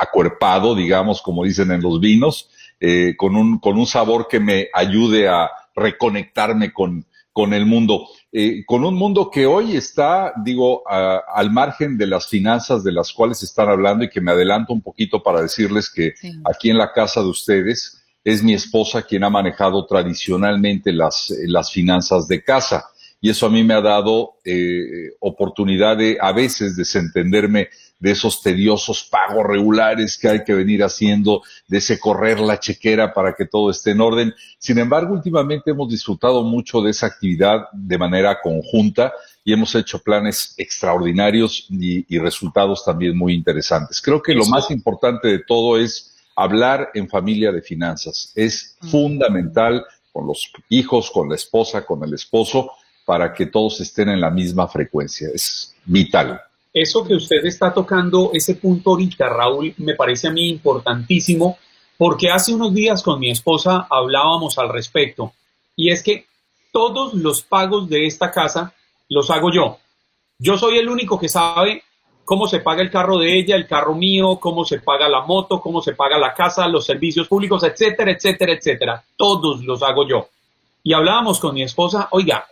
[0.00, 4.68] acuerpado, digamos, como dicen en los vinos, eh, con, un, con un sabor que me
[4.72, 8.06] ayude a reconectarme con, con el mundo.
[8.32, 12.92] Eh, con un mundo que hoy está, digo, a- al margen de las finanzas de
[12.92, 16.32] las cuales están hablando y que me adelanto un poquito para decirles que Sí.
[16.44, 21.70] aquí en la casa de ustedes es mi esposa quien ha manejado tradicionalmente las, las
[21.72, 22.84] finanzas de casa.
[23.20, 27.68] Y eso a mí me ha dado eh, oportunidad de a veces desentenderme
[28.00, 33.12] de esos tediosos pagos regulares que hay que venir haciendo, de ese correr la chequera
[33.12, 34.34] para que todo esté en orden.
[34.58, 39.12] Sin embargo, últimamente hemos disfrutado mucho de esa actividad de manera conjunta
[39.44, 44.00] y hemos hecho planes extraordinarios y, y resultados también muy interesantes.
[44.00, 48.32] Creo que lo Eso- más importante de todo es hablar en familia de finanzas.
[48.36, 52.70] Es fundamental con los hijos, con la esposa, con el esposo,
[53.04, 55.28] para que todos estén en la misma frecuencia.
[55.34, 56.40] Es vital.
[56.80, 61.58] Eso que usted está tocando, ese punto ahorita, Raúl, me parece a mí importantísimo,
[61.96, 65.32] porque hace unos días con mi esposa hablábamos al respecto,
[65.74, 66.26] y es que
[66.70, 68.72] todos los pagos de esta casa
[69.08, 69.78] los hago yo.
[70.38, 71.82] Yo soy el único que sabe
[72.24, 75.60] cómo se paga el carro de ella, el carro mío, cómo se paga la moto,
[75.60, 79.04] cómo se paga la casa, los servicios públicos, etcétera, etcétera, etcétera.
[79.16, 80.28] Todos los hago yo.
[80.84, 82.46] Y hablábamos con mi esposa, oiga,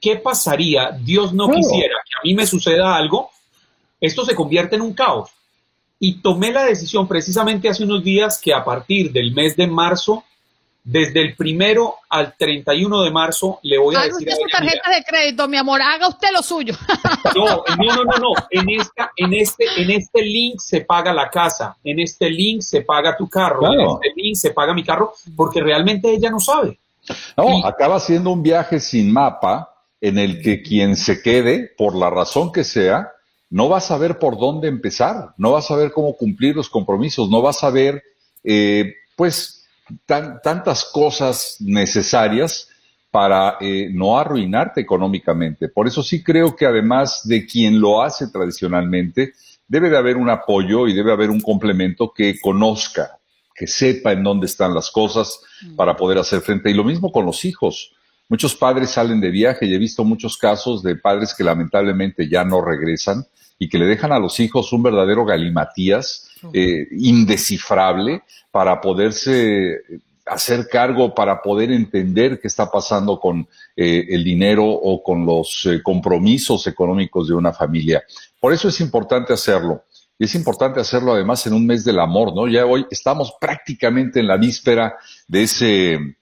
[0.00, 0.92] ¿qué pasaría?
[0.92, 3.30] Dios no quisiera que a mí me suceda algo
[4.02, 5.30] esto se convierte en un caos.
[5.98, 10.24] Y tomé la decisión precisamente hace unos días que a partir del mes de marzo,
[10.82, 14.48] desde el primero al 31 de marzo, le voy a Haga decir usted a su
[14.50, 15.80] tarjeta de crédito, mi amor.
[15.80, 16.74] Haga usted lo suyo.
[17.36, 21.30] no, no, no, no, no, en, esta, en, este, en este link se paga la
[21.30, 25.14] casa, en este link se paga tu carro, en este link se paga mi carro,
[25.36, 26.80] porque realmente ella no sabe.
[27.36, 31.94] No, Y- acaba siendo un viaje sin mapa en el que quien se quede, por
[31.94, 33.11] la razón que sea,
[33.52, 37.28] no va a saber por dónde empezar, no va a saber cómo cumplir los compromisos,
[37.28, 38.02] no va a saber,
[38.42, 39.66] eh, pues,
[40.06, 42.68] tan- tantas cosas necesarias
[43.10, 45.68] para eh, no arruinarte económicamente.
[45.68, 49.34] Por eso sí creo que además de quien lo hace tradicionalmente,
[49.68, 53.18] debe de haber un apoyo y debe haber un complemento que conozca,
[53.54, 55.40] que sepa en dónde están las cosas
[55.76, 56.70] para poder hacer frente.
[56.70, 57.92] Y lo mismo con los hijos.
[58.30, 62.44] Muchos padres salen de viaje y he visto muchos casos de padres que lamentablemente ya
[62.44, 63.26] no regresan
[63.62, 69.82] y que le dejan a los hijos un verdadero galimatías eh, indescifrable para poderse
[70.26, 73.46] hacer cargo, para poder entender qué está pasando con
[73.76, 78.02] eh, el dinero o con los eh, compromisos económicos de una familia.
[78.40, 79.84] Por eso es importante hacerlo.
[80.18, 82.48] Y es importante hacerlo además en un mes del amor, ¿no?
[82.48, 84.96] Ya hoy estamos prácticamente en la víspera
[85.28, 86.16] de ese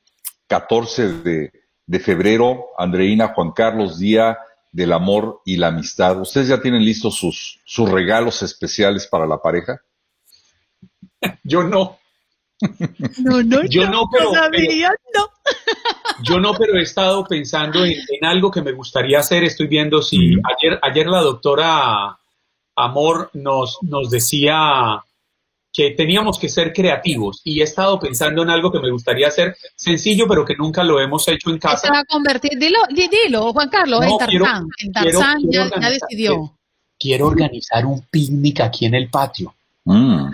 [0.47, 1.53] 14 de,
[1.87, 4.37] de febrero, Andreina, Juan Carlos, Día
[4.73, 6.21] del Amor y la Amistad.
[6.21, 9.81] ¿Ustedes ya tienen listos sus, sus regalos especiales para la pareja?
[11.43, 11.99] Yo no,
[13.19, 15.27] No, no, Yo no, pero- todavía no.
[16.23, 19.45] yo no, pero he estado pensando en, en algo que me gustaría hacer.
[19.45, 22.19] Estoy viendo si ayer, ayer la doctora
[22.77, 25.03] Amor nos, nos decía
[25.73, 29.57] que teníamos que ser creativos y he estado pensando en algo que me gustaría hacer
[29.77, 31.87] sencillo, pero que nunca lo hemos hecho en casa.
[31.87, 34.31] Se va a convertir, dilo, di- dilo, Juan Carlos, en No, Tarzán.
[34.31, 34.47] quiero-
[34.83, 36.57] en Tarzán quiero ya, decidió.
[36.99, 39.55] Quiero organizar un picnic aquí en el patio.
[39.85, 40.31] Mm.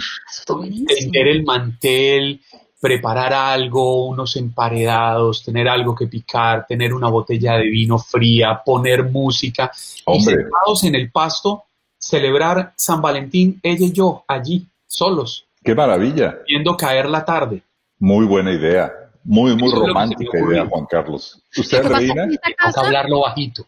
[0.88, 2.40] Tender el mantel,
[2.80, 9.04] preparar algo, unos emparedados, tener algo que picar, tener una botella de vino fría, poner
[9.04, 10.34] música y Hombre.
[10.36, 11.64] sentados en el pasto,
[11.98, 16.38] celebrar San Valentín, ella y yo, allí, solos, Qué maravilla.
[16.46, 17.62] viendo caer la tarde.
[17.98, 18.92] Muy buena idea.
[19.24, 21.42] Muy, muy Eso romántica idea, Juan Carlos.
[21.56, 22.28] ¿Usted, Reina?
[22.28, 23.66] Toca casa- hablarlo bajito.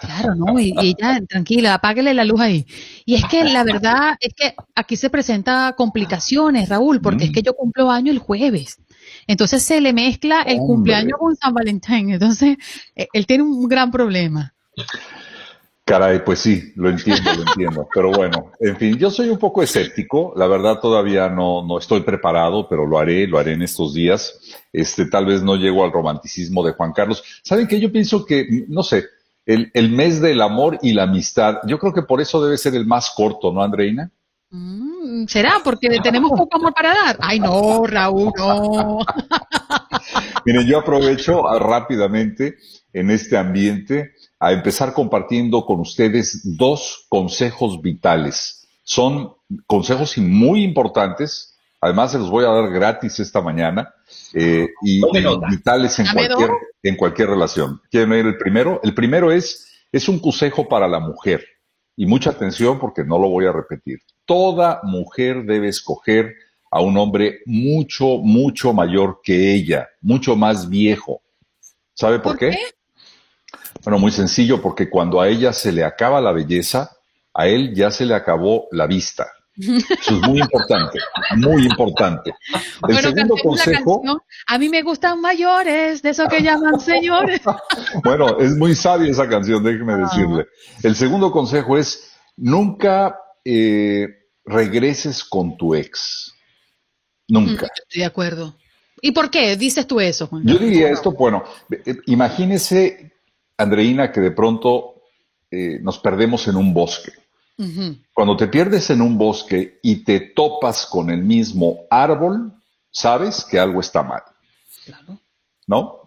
[0.00, 0.58] Claro, ¿no?
[0.58, 2.66] Y, y ya, tranquila, apáguele la luz ahí.
[3.04, 7.34] Y es que la verdad es que aquí se presenta complicaciones, Raúl, porque es Mm.
[7.34, 8.78] que yo cumplo año el jueves.
[9.26, 10.66] Entonces se le mezcla el Hombre.
[10.66, 12.10] cumpleaños con San Valentín.
[12.10, 12.56] Entonces,
[12.96, 14.54] eh, él tiene un gran problema.
[15.86, 17.88] Caray, pues sí, lo entiendo, lo entiendo.
[17.94, 20.32] Pero bueno, en fin, yo soy un poco escéptico.
[20.34, 24.36] La verdad todavía no, no estoy preparado, pero lo haré, lo haré en estos días.
[24.72, 27.22] Este, tal vez no llego al romanticismo de Juan Carlos.
[27.44, 27.78] ¿Saben qué?
[27.78, 29.04] Yo pienso que, no sé,
[29.44, 32.74] el, el mes del amor y la amistad, yo creo que por eso debe ser
[32.74, 34.10] el más corto, ¿no, Andreina?
[34.50, 35.60] Mm, ¿Será?
[35.62, 37.16] Porque tenemos poco amor para dar.
[37.20, 38.98] Ay, no, Raúl, no.
[40.44, 42.56] Miren, yo aprovecho ah, rápidamente
[42.92, 48.68] en este ambiente a empezar compartiendo con ustedes dos consejos vitales.
[48.82, 49.34] Son
[49.66, 53.94] consejos muy importantes, además se los voy a dar gratis esta mañana
[54.34, 55.00] eh, y,
[55.48, 56.50] vitales en cualquier,
[56.82, 57.80] en cualquier relación.
[57.90, 58.80] ¿Quieren ver el primero?
[58.82, 61.44] El primero es, es un consejo para la mujer.
[61.98, 64.00] Y mucha atención porque no lo voy a repetir.
[64.26, 66.34] Toda mujer debe escoger
[66.70, 71.22] a un hombre mucho, mucho mayor que ella, mucho más viejo.
[71.94, 72.50] ¿Sabe por, ¿Por qué?
[72.50, 72.75] qué?
[73.86, 76.90] Bueno, muy sencillo, porque cuando a ella se le acaba la belleza,
[77.32, 79.28] a él ya se le acabó la vista.
[79.56, 80.98] Eso es muy importante,
[81.36, 82.30] muy importante.
[82.52, 82.60] El
[82.94, 84.20] Bueno, segundo consejo, canción.
[84.48, 87.40] A mí me gustan mayores, de esos que llaman señores.
[88.04, 89.98] bueno, es muy sabia esa canción, déjeme Ah.
[89.98, 90.46] decirle.
[90.82, 94.08] El segundo consejo es, nunca eh,
[94.44, 96.34] regreses con tu ex.
[97.28, 97.68] Nunca.
[97.86, 98.56] Estoy de acuerdo.
[99.00, 100.42] ¿Y por qué dices tú eso, Juan?
[100.44, 103.12] Yo diría esto, bueno, eh, imagínese,
[103.58, 105.02] Andreina, que de pronto
[105.50, 107.12] eh, nos perdemos en un bosque.
[108.12, 112.52] Cuando te pierdes en un bosque y te topas con el mismo árbol,
[112.90, 114.22] sabes que algo está mal,
[114.84, 115.18] Claro.
[115.66, 116.00] ¿no?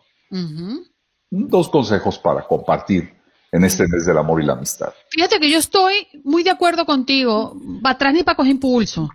[1.32, 3.16] Dos consejos para compartir
[3.52, 4.94] en este mes del amor y la amistad.
[5.10, 7.56] Fíjate que yo estoy muy de acuerdo contigo.
[7.84, 9.10] Va atrás ni para coger impulso.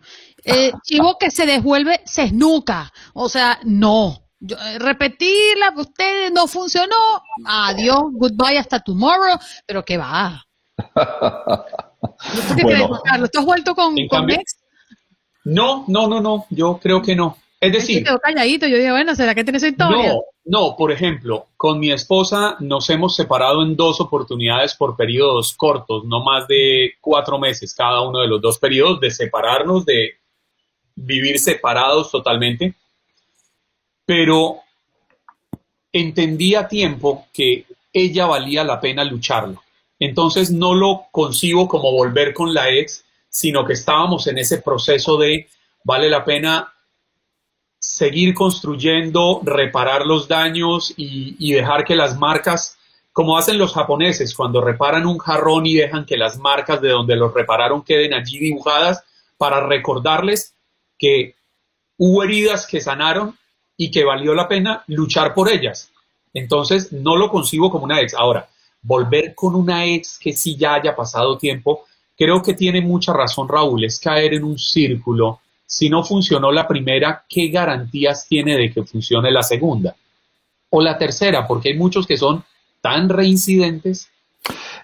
[0.45, 2.93] Eh, chivo que se devuelve, se esnuca.
[3.13, 4.24] O sea, no.
[4.47, 6.97] Yo, eh, repetirla, ustedes no funcionó.
[7.47, 9.39] Adiós, goodbye, hasta tomorrow.
[9.67, 10.45] Pero qué va.
[10.95, 12.69] ¿Tú qué Bueno.
[12.69, 13.31] crees, Juan Carlos?
[13.33, 14.57] ¿Tú has vuelto con, con cambio- ex?
[15.45, 17.37] No, no, no, no, yo creo que no.
[17.61, 18.67] Es decir, quedó calladito.
[18.67, 20.09] Yo dije, bueno, ¿será que tiene esa historia?
[20.13, 25.55] No, no, por ejemplo, con mi esposa nos hemos separado en dos oportunidades por periodos
[25.55, 30.11] cortos, no más de cuatro meses cada uno de los dos periodos, de separarnos, de
[30.95, 32.75] vivir separados totalmente.
[34.07, 34.61] Pero
[35.93, 39.63] entendí a tiempo que ella valía la pena lucharlo.
[39.99, 45.17] Entonces no lo concibo como volver con la ex, sino que estábamos en ese proceso
[45.17, 45.49] de
[45.85, 46.73] vale la pena
[47.79, 52.77] seguir construyendo, reparar los daños y, y dejar que las marcas,
[53.13, 57.15] como hacen los japoneses, cuando reparan un jarrón y dejan que las marcas de donde
[57.15, 59.05] los repararon queden allí dibujadas
[59.37, 60.57] para recordarles
[60.99, 61.37] que
[61.97, 63.39] hubo heridas que sanaron
[63.77, 65.91] y que valió la pena luchar por ellas.
[66.33, 68.15] Entonces, no lo concibo como una ex.
[68.15, 68.49] Ahora,
[68.83, 71.85] volver con una ex que sí ya haya pasado tiempo,
[72.17, 75.41] creo que tiene mucha razón Raúl, es caer en un círculo.
[75.67, 79.97] Si no funcionó la primera, ¿qué garantías tiene de que funcione la segunda?
[80.71, 82.45] O la tercera, porque hay muchos que son
[82.81, 84.09] tan reincidentes.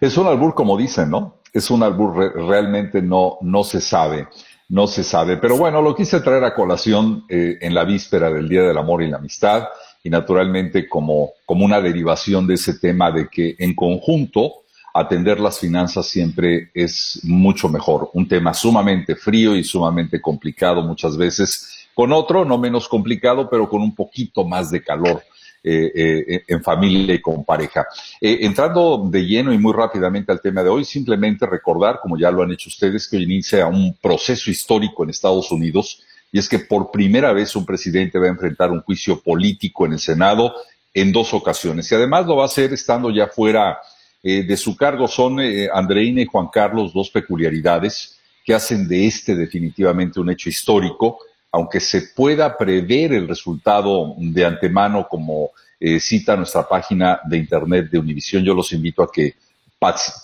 [0.01, 1.40] Es un albur, como dicen, ¿no?
[1.53, 4.29] Es un albur, re- realmente no, no se sabe,
[4.69, 5.37] no se sabe.
[5.37, 9.03] Pero bueno, lo quise traer a colación eh, en la víspera del Día del Amor
[9.03, 9.69] y la Amistad
[10.03, 14.63] y naturalmente como, como una derivación de ese tema de que en conjunto
[14.95, 18.11] atender las finanzas siempre es mucho mejor.
[18.15, 23.69] Un tema sumamente frío y sumamente complicado muchas veces, con otro no menos complicado, pero
[23.69, 25.23] con un poquito más de calor.
[25.63, 27.87] Eh, eh, en familia y con pareja.
[28.19, 32.31] Eh, entrando de lleno y muy rápidamente al tema de hoy, simplemente recordar, como ya
[32.31, 36.03] lo han hecho ustedes, que hoy inicia un proceso histórico en Estados Unidos
[36.33, 39.93] y es que por primera vez un presidente va a enfrentar un juicio político en
[39.93, 40.55] el Senado
[40.95, 43.81] en dos ocasiones y además lo va a hacer estando ya fuera
[44.23, 45.09] eh, de su cargo.
[45.09, 45.39] Son
[45.75, 51.19] Andreina y Juan Carlos dos peculiaridades que hacen de este definitivamente un hecho histórico,
[51.53, 57.91] aunque se pueda prever el resultado de antemano como eh, cita nuestra página de internet
[57.91, 59.35] de Univisión, yo los invito a que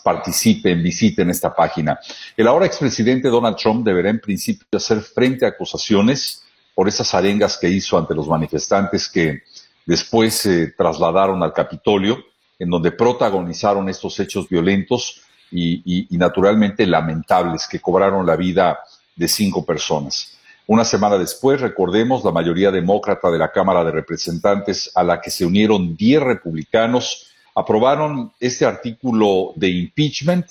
[0.05, 1.99] participen, visiten esta página.
[2.37, 6.43] El ahora expresidente Donald Trump deberá en principio hacer frente a acusaciones
[6.74, 9.45] por esas arengas que hizo ante los manifestantes que
[9.87, 12.22] después se trasladaron al Capitolio,
[12.59, 18.81] en donde protagonizaron estos hechos violentos y, naturalmente lamentables que cobraron la vida
[19.14, 20.36] de cinco personas.
[20.69, 25.31] Una semana después, recordemos, la mayoría demócrata de la Cámara de Representantes, a la que
[25.31, 30.47] se unieron diez republicanos, aprobaron este artículo de impeachment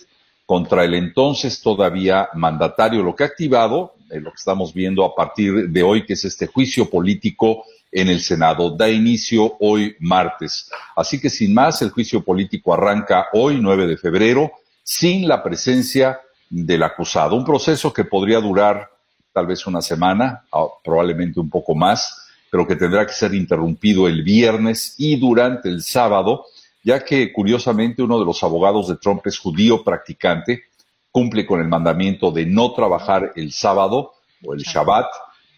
[0.46, 5.14] contra el entonces todavía mandatario, lo que ha activado, eh, lo que estamos viendo a
[5.14, 8.70] partir de hoy, que es este juicio político en el Senado.
[8.70, 10.72] Da inicio hoy martes.
[10.96, 14.52] Así que sin más, el juicio político arranca hoy, 9 de febrero,
[14.82, 17.36] sin la presencia del acusado.
[17.36, 18.95] Un proceso que podría durar
[19.36, 20.46] tal vez una semana,
[20.82, 25.84] probablemente un poco más, pero que tendrá que ser interrumpido el viernes y durante el
[25.84, 26.46] sábado
[26.86, 30.66] ya que curiosamente uno de los abogados de Trump es judío practicante,
[31.12, 34.14] cumple con el mandamiento de no trabajar el sábado
[34.46, 35.08] o el Shabbat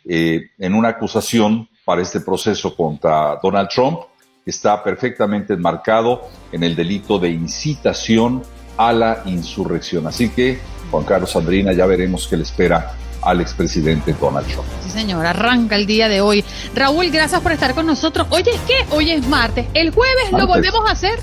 [0.06, 4.00] eh, en una acusación para este proceso contra Donald Trump
[4.46, 8.42] está perfectamente enmarcado en el delito de incitación
[8.78, 10.08] a la insurrección.
[10.08, 10.60] Así que,
[10.90, 14.68] Juan Carlos Sandrina, ya veremos qué le espera al expresidente Donald Trump.
[14.84, 16.44] Sí, señor, arranca el día de hoy.
[16.76, 18.28] Raúl, gracias por estar con nosotros.
[18.30, 19.66] Oye, es que hoy es martes.
[19.74, 21.20] El jueves lo volvemos a hacer.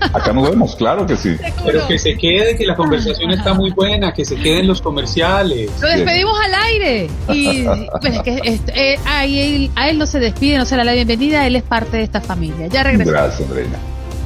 [0.00, 1.36] Acá nos vemos, claro que sí.
[1.64, 5.70] Pero que se quede, que la conversación está muy buena, que se queden los comerciales.
[5.80, 7.10] Lo despedimos al aire.
[7.28, 7.64] Y
[8.00, 10.84] pues, que, este, eh, a, él, a él no se despide, no se le da
[10.84, 12.68] la bienvenida, él es parte de esta familia.
[12.68, 13.12] Ya regresamos.
[13.12, 13.78] Gracias, Reina.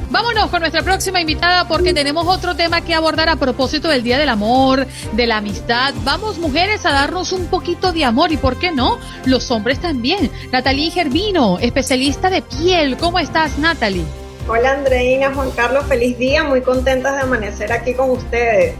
[0.09, 4.17] Vámonos con nuestra próxima invitada porque tenemos otro tema que abordar a propósito del Día
[4.17, 5.93] del Amor, de la amistad.
[6.05, 8.99] Vamos, mujeres, a darnos un poquito de amor y, ¿por qué no?
[9.25, 10.31] Los hombres también.
[10.51, 12.95] Natalie Gervino, especialista de piel.
[12.95, 14.05] ¿Cómo estás, Natalie?
[14.47, 16.45] Hola, Andreina, Juan Carlos, feliz día.
[16.45, 18.75] Muy contentas de amanecer aquí con ustedes.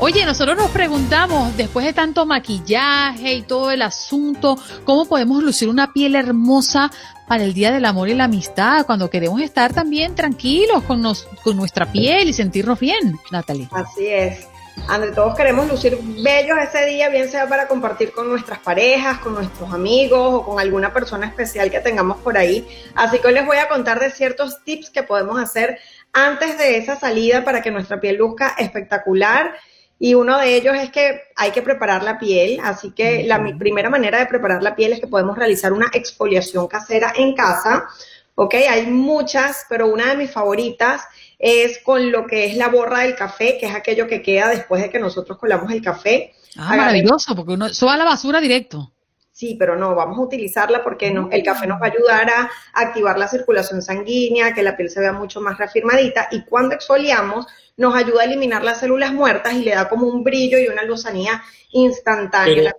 [0.00, 5.68] Oye, nosotros nos preguntamos, después de tanto maquillaje y todo el asunto, ¿cómo podemos lucir
[5.68, 6.90] una piel hermosa
[7.26, 11.02] para el Día del Amor y la Amistad, cuando queremos estar también tranquilos con,
[11.42, 13.68] con nuestra piel y sentirnos bien, Natalie?
[13.72, 14.48] Así es.
[14.88, 19.34] André, todos queremos lucir bellos ese día, bien sea para compartir con nuestras parejas, con
[19.34, 22.66] nuestros amigos o con alguna persona especial que tengamos por ahí.
[22.94, 25.78] Así que hoy les voy a contar de ciertos tips que podemos hacer
[26.12, 29.54] antes de esa salida para que nuestra piel luzca espectacular
[29.98, 33.90] y uno de ellos es que hay que preparar la piel, así que la primera
[33.90, 37.86] manera de preparar la piel es que podemos realizar una exfoliación casera en casa.
[38.34, 41.02] Ok, hay muchas, pero una de mis favoritas
[41.38, 44.82] es con lo que es la borra del café, que es aquello que queda después
[44.82, 46.34] de que nosotros colamos el café.
[46.56, 48.93] Ah, maravilloso, porque uno, eso va a la basura directo.
[49.34, 52.48] Sí, pero no, vamos a utilizarla porque no, el café nos va a ayudar a
[52.72, 57.44] activar la circulación sanguínea, que la piel se vea mucho más reafirmadita y cuando exfoliamos
[57.76, 60.84] nos ayuda a eliminar las células muertas y le da como un brillo y una
[60.84, 62.76] lozanía instantánea.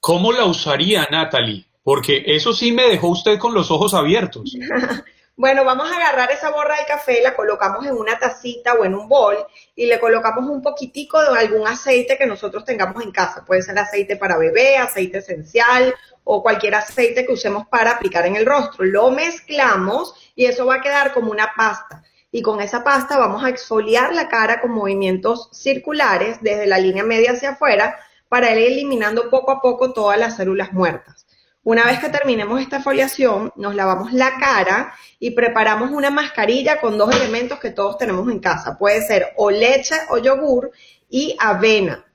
[0.00, 1.66] ¿Cómo la usaría Natalie?
[1.84, 4.56] Porque eso sí me dejó usted con los ojos abiertos.
[5.38, 8.96] Bueno, vamos a agarrar esa borra de café, la colocamos en una tacita o en
[8.96, 9.36] un bol
[9.76, 13.44] y le colocamos un poquitico de algún aceite que nosotros tengamos en casa.
[13.44, 18.34] Puede ser aceite para bebé, aceite esencial o cualquier aceite que usemos para aplicar en
[18.34, 18.84] el rostro.
[18.84, 22.02] Lo mezclamos y eso va a quedar como una pasta.
[22.32, 27.04] Y con esa pasta vamos a exfoliar la cara con movimientos circulares desde la línea
[27.04, 27.96] media hacia afuera
[28.28, 31.27] para ir eliminando poco a poco todas las células muertas.
[31.68, 36.96] Una vez que terminemos esta foliación, nos lavamos la cara y preparamos una mascarilla con
[36.96, 38.78] dos elementos que todos tenemos en casa.
[38.78, 40.70] Puede ser o leche o yogur
[41.10, 42.06] y avena.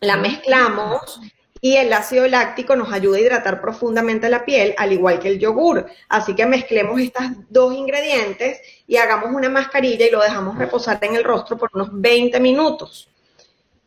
[0.00, 1.20] La mezclamos
[1.60, 5.38] y el ácido láctico nos ayuda a hidratar profundamente la piel, al igual que el
[5.38, 5.84] yogur.
[6.08, 11.14] Así que mezclemos estos dos ingredientes y hagamos una mascarilla y lo dejamos reposar en
[11.14, 13.11] el rostro por unos 20 minutos.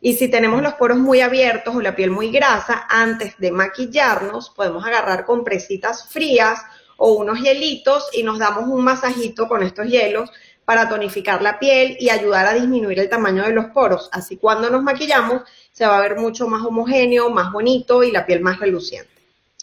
[0.06, 4.52] Y si tenemos los poros muy abiertos o la piel muy grasa, antes de maquillarnos,
[4.52, 6.62] podemos agarrar compresitas frías
[6.98, 10.30] o unos hielitos y nos damos un masajito con estos hielos
[10.64, 14.08] para tonificar la piel y ayudar a disminuir el tamaño de los poros.
[14.12, 15.42] Así cuando nos maquillamos
[15.72, 19.10] se va a ver mucho más homogéneo, más bonito y la piel más reluciente.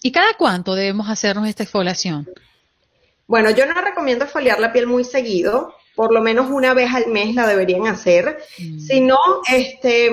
[0.03, 2.29] ¿Y cada cuánto debemos hacernos esta exfoliación?
[3.29, 7.09] Bueno, yo no recomiendo exfoliar la piel muy seguido, por lo menos una vez al
[7.09, 8.39] mes la deberían hacer.
[8.59, 8.79] Mm.
[8.79, 9.19] Si no,
[9.51, 10.11] este,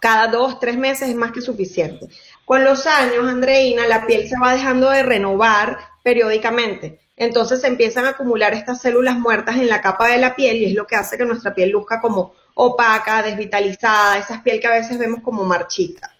[0.00, 2.08] cada dos, tres meses es más que suficiente.
[2.44, 7.00] Con los años, Andreina, la piel se va dejando de renovar periódicamente.
[7.16, 10.64] Entonces se empiezan a acumular estas células muertas en la capa de la piel y
[10.64, 14.72] es lo que hace que nuestra piel luzca como opaca, desvitalizada, esa piel que a
[14.72, 16.14] veces vemos como marchita.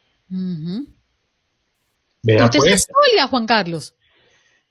[2.45, 3.95] ¿Usted pues, se exfolia, Juan Carlos?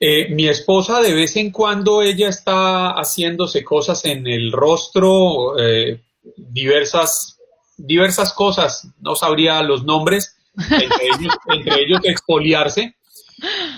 [0.04, 6.02] Eh, mi esposa de vez en cuando ella está haciéndose cosas en el rostro, eh,
[6.36, 7.38] diversas,
[7.76, 12.00] diversas cosas, no sabría los nombres, entre ellos, entre ellos.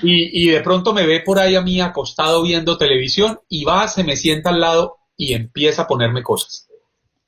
[0.03, 3.87] Y, y de pronto me ve por ahí a mí acostado viendo televisión y va,
[3.87, 6.69] se me sienta al lado y empieza a ponerme cosas.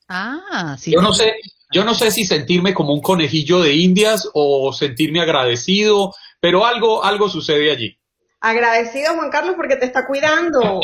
[0.08, 0.92] Ah, sí.
[0.92, 1.34] Yo no sé,
[1.70, 7.04] yo no sé si sentirme como un conejillo de indias o sentirme agradecido, pero algo,
[7.04, 7.98] algo sucede allí.
[8.40, 10.80] Agradecido, Juan Carlos, porque te está cuidando,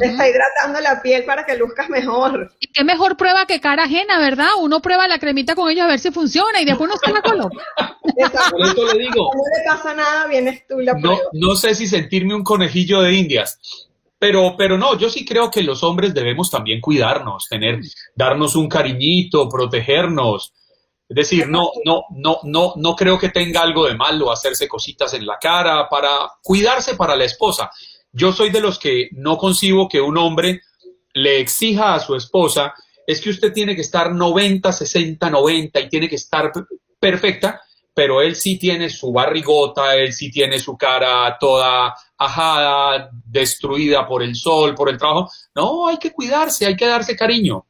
[0.00, 2.50] te está hidratando la piel para que luzcas mejor.
[2.58, 4.48] Y qué mejor prueba que cara ajena, ¿verdad?
[4.60, 7.20] Uno prueba la cremita con ellos a ver si funciona y después uno se la
[7.22, 7.64] coloca.
[8.16, 8.50] Exacto.
[8.56, 11.22] Por eso le digo, No le pasa nada, vienes tú y la no, pruebas.
[11.34, 13.58] no sé si sentirme un conejillo de indias.
[14.18, 17.80] Pero, pero no, yo sí creo que los hombres debemos también cuidarnos, tener,
[18.14, 20.52] darnos un cariñito, protegernos.
[21.10, 25.12] Es decir, no, no, no, no, no creo que tenga algo de malo hacerse cositas
[25.12, 26.08] en la cara para
[26.40, 27.68] cuidarse para la esposa.
[28.12, 30.60] Yo soy de los que no concibo que un hombre
[31.12, 35.88] le exija a su esposa es que usted tiene que estar 90, 60, 90 y
[35.88, 36.52] tiene que estar
[37.00, 37.60] perfecta,
[37.92, 44.22] pero él sí tiene su barrigota, él sí tiene su cara toda ajada, destruida por
[44.22, 45.28] el sol, por el trabajo.
[45.56, 47.66] No, hay que cuidarse, hay que darse cariño.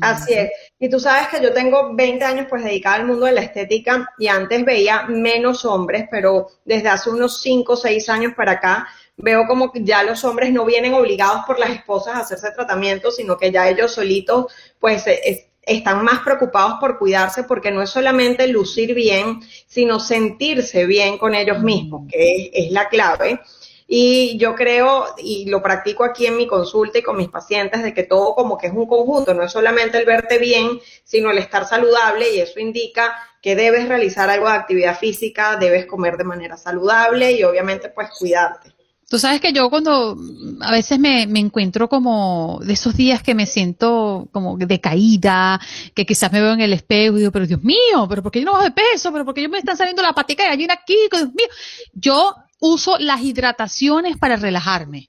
[0.00, 0.50] Así es.
[0.78, 4.10] Y tú sabes que yo tengo 20 años pues dedicada al mundo de la estética
[4.18, 8.86] y antes veía menos hombres, pero desde hace unos 5 o 6 años para acá
[9.16, 13.16] veo como que ya los hombres no vienen obligados por las esposas a hacerse tratamientos,
[13.16, 17.80] sino que ya ellos solitos pues eh, es- están más preocupados por cuidarse porque no
[17.80, 23.40] es solamente lucir bien, sino sentirse bien con ellos mismos, que es, es la clave.
[23.86, 27.92] Y yo creo, y lo practico aquí en mi consulta y con mis pacientes, de
[27.92, 31.38] que todo como que es un conjunto, no es solamente el verte bien, sino el
[31.38, 36.24] estar saludable y eso indica que debes realizar algo de actividad física, debes comer de
[36.24, 38.72] manera saludable y obviamente pues cuidarte.
[39.06, 40.16] Tú sabes que yo cuando
[40.62, 45.60] a veces me, me encuentro como de esos días que me siento como decaída,
[45.94, 48.40] que quizás me veo en el espejo y digo, pero Dios mío, pero ¿por qué
[48.40, 49.12] yo no bajo de peso?
[49.12, 50.96] ¿Pero por qué yo me están saliendo la patica de gallina aquí?
[51.10, 51.46] Dios mío.
[51.92, 55.08] Yo uso las hidrataciones para relajarme.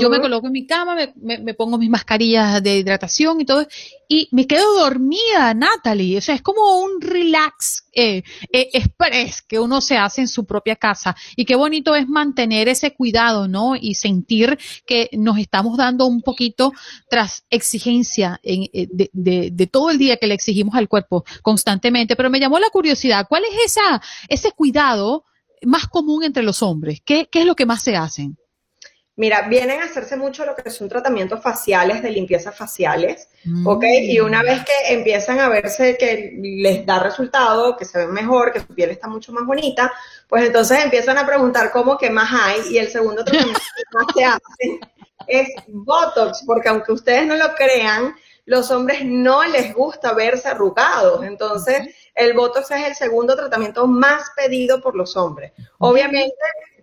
[0.00, 3.44] Yo me coloco en mi cama, me, me- me pongo mis mascarillas de hidratación y
[3.44, 3.66] todo,
[4.08, 6.16] y me quedo dormida, Natalie.
[6.16, 8.22] O sea, es como un relax eh,
[8.52, 11.16] eh, express que uno se hace en su propia casa.
[11.36, 13.74] Y qué bonito es mantener ese cuidado, ¿no?
[13.74, 16.72] Y sentir que nos estamos dando un poquito
[17.10, 21.24] tras exigencia en, eh, de, de- de todo el día que le exigimos al cuerpo
[21.42, 22.14] constantemente.
[22.14, 25.24] Pero me llamó la curiosidad, ¿cuál es esa, ese cuidado
[25.66, 27.00] más común entre los hombres?
[27.04, 28.36] ¿Qué, qué es lo que más se hacen?
[29.16, 33.66] Mira, vienen a hacerse mucho lo que son tratamientos faciales, de limpieza faciales, Mm.
[33.66, 33.84] ¿ok?
[34.00, 38.52] Y una vez que empiezan a verse que les da resultado, que se ven mejor,
[38.52, 39.92] que su piel está mucho más bonita,
[40.28, 44.06] pues entonces empiezan a preguntar cómo que más hay y el segundo tratamiento que más
[44.14, 44.80] se hace
[45.26, 48.14] es Botox, porque aunque ustedes no lo crean,
[48.46, 54.30] los hombres no les gusta verse arrugados, entonces el Botox es el segundo tratamiento más
[54.36, 55.52] pedido por los hombres.
[55.78, 56.34] Obviamente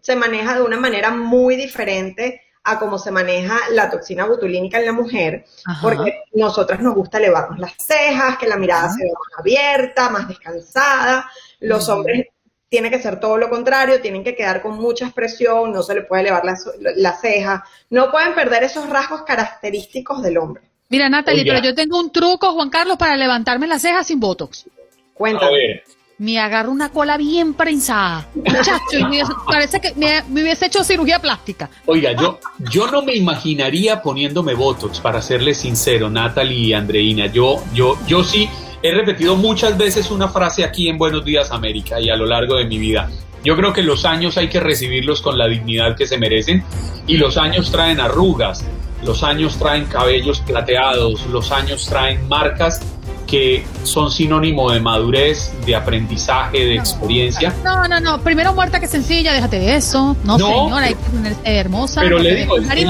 [0.02, 4.86] se maneja de una manera muy diferente a cómo se maneja la toxina botulínica en
[4.86, 5.82] la mujer, Ajá.
[5.82, 10.28] porque nosotras nos gusta elevarnos las cejas, que la mirada se vea más abierta, más
[10.28, 11.30] descansada.
[11.60, 12.28] Los hombres
[12.70, 16.02] tiene que ser todo lo contrario, tienen que quedar con mucha expresión, no se le
[16.04, 20.71] puede elevar las la ceja, no pueden perder esos rasgos característicos del hombre.
[20.92, 21.54] Mira, Natalie, Oiga.
[21.56, 24.66] pero yo tengo un truco, Juan Carlos, para levantarme las cejas sin botox.
[24.68, 24.70] A
[25.16, 25.52] Cuéntame.
[25.52, 25.84] ver,
[26.18, 28.28] Me agarro una cola bien prensada.
[28.36, 31.70] Muchacho, y me hubiese- parece que me, me hubiese hecho cirugía plástica.
[31.88, 32.40] oiga, yo,
[32.72, 37.26] yo no me imaginaría poniéndome Botox, para serles sincero, Natalie y Andreina.
[37.28, 38.48] Yo, yo, yo sí
[38.84, 42.56] he repetido muchas veces una frase aquí en Buenos Días América y a lo largo
[42.58, 43.10] de mi vida.
[43.44, 46.64] Yo creo que los años hay que recibirlos con la dignidad que se merecen
[47.08, 48.64] y los años traen arrugas,
[49.04, 52.82] los años traen cabellos plateados, los años traen marcas
[53.28, 57.54] que son sinónimo de madurez, de aprendizaje, de experiencia.
[57.64, 58.20] No, no, no.
[58.22, 60.18] Primero muerta que sencilla, déjate de eso.
[60.26, 60.48] No, No.
[60.48, 62.02] señora, hay que ponerse hermosa.
[62.02, 62.86] Pero no le digo, yo yo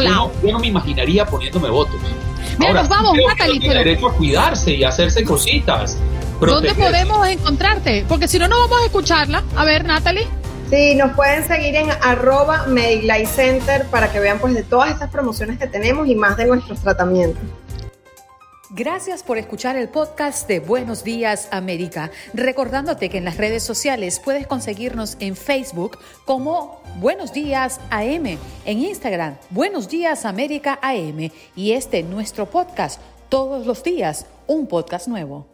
[0.00, 1.96] no, yo no me imaginaría poniéndome votos.
[2.58, 5.98] Mira, nos vamos, creo Natalie, tiene pero- derecho a cuidarse y a hacerse cositas.
[6.40, 6.82] ¿Dónde protegerse.
[6.82, 8.04] podemos encontrarte?
[8.08, 9.42] Porque si no, no vamos a escucharla.
[9.56, 10.26] A ver, Natalie.
[10.74, 12.66] Sí, nos pueden seguir en arroba
[13.26, 16.80] Center para que vean pues de todas estas promociones que tenemos y más de nuestros
[16.80, 17.40] tratamientos.
[18.70, 22.10] Gracias por escuchar el podcast de Buenos Días América.
[22.32, 28.78] Recordándote que en las redes sociales puedes conseguirnos en Facebook como Buenos Días AM, en
[28.78, 35.53] Instagram Buenos Días América AM y este nuestro podcast Todos los días, un podcast nuevo.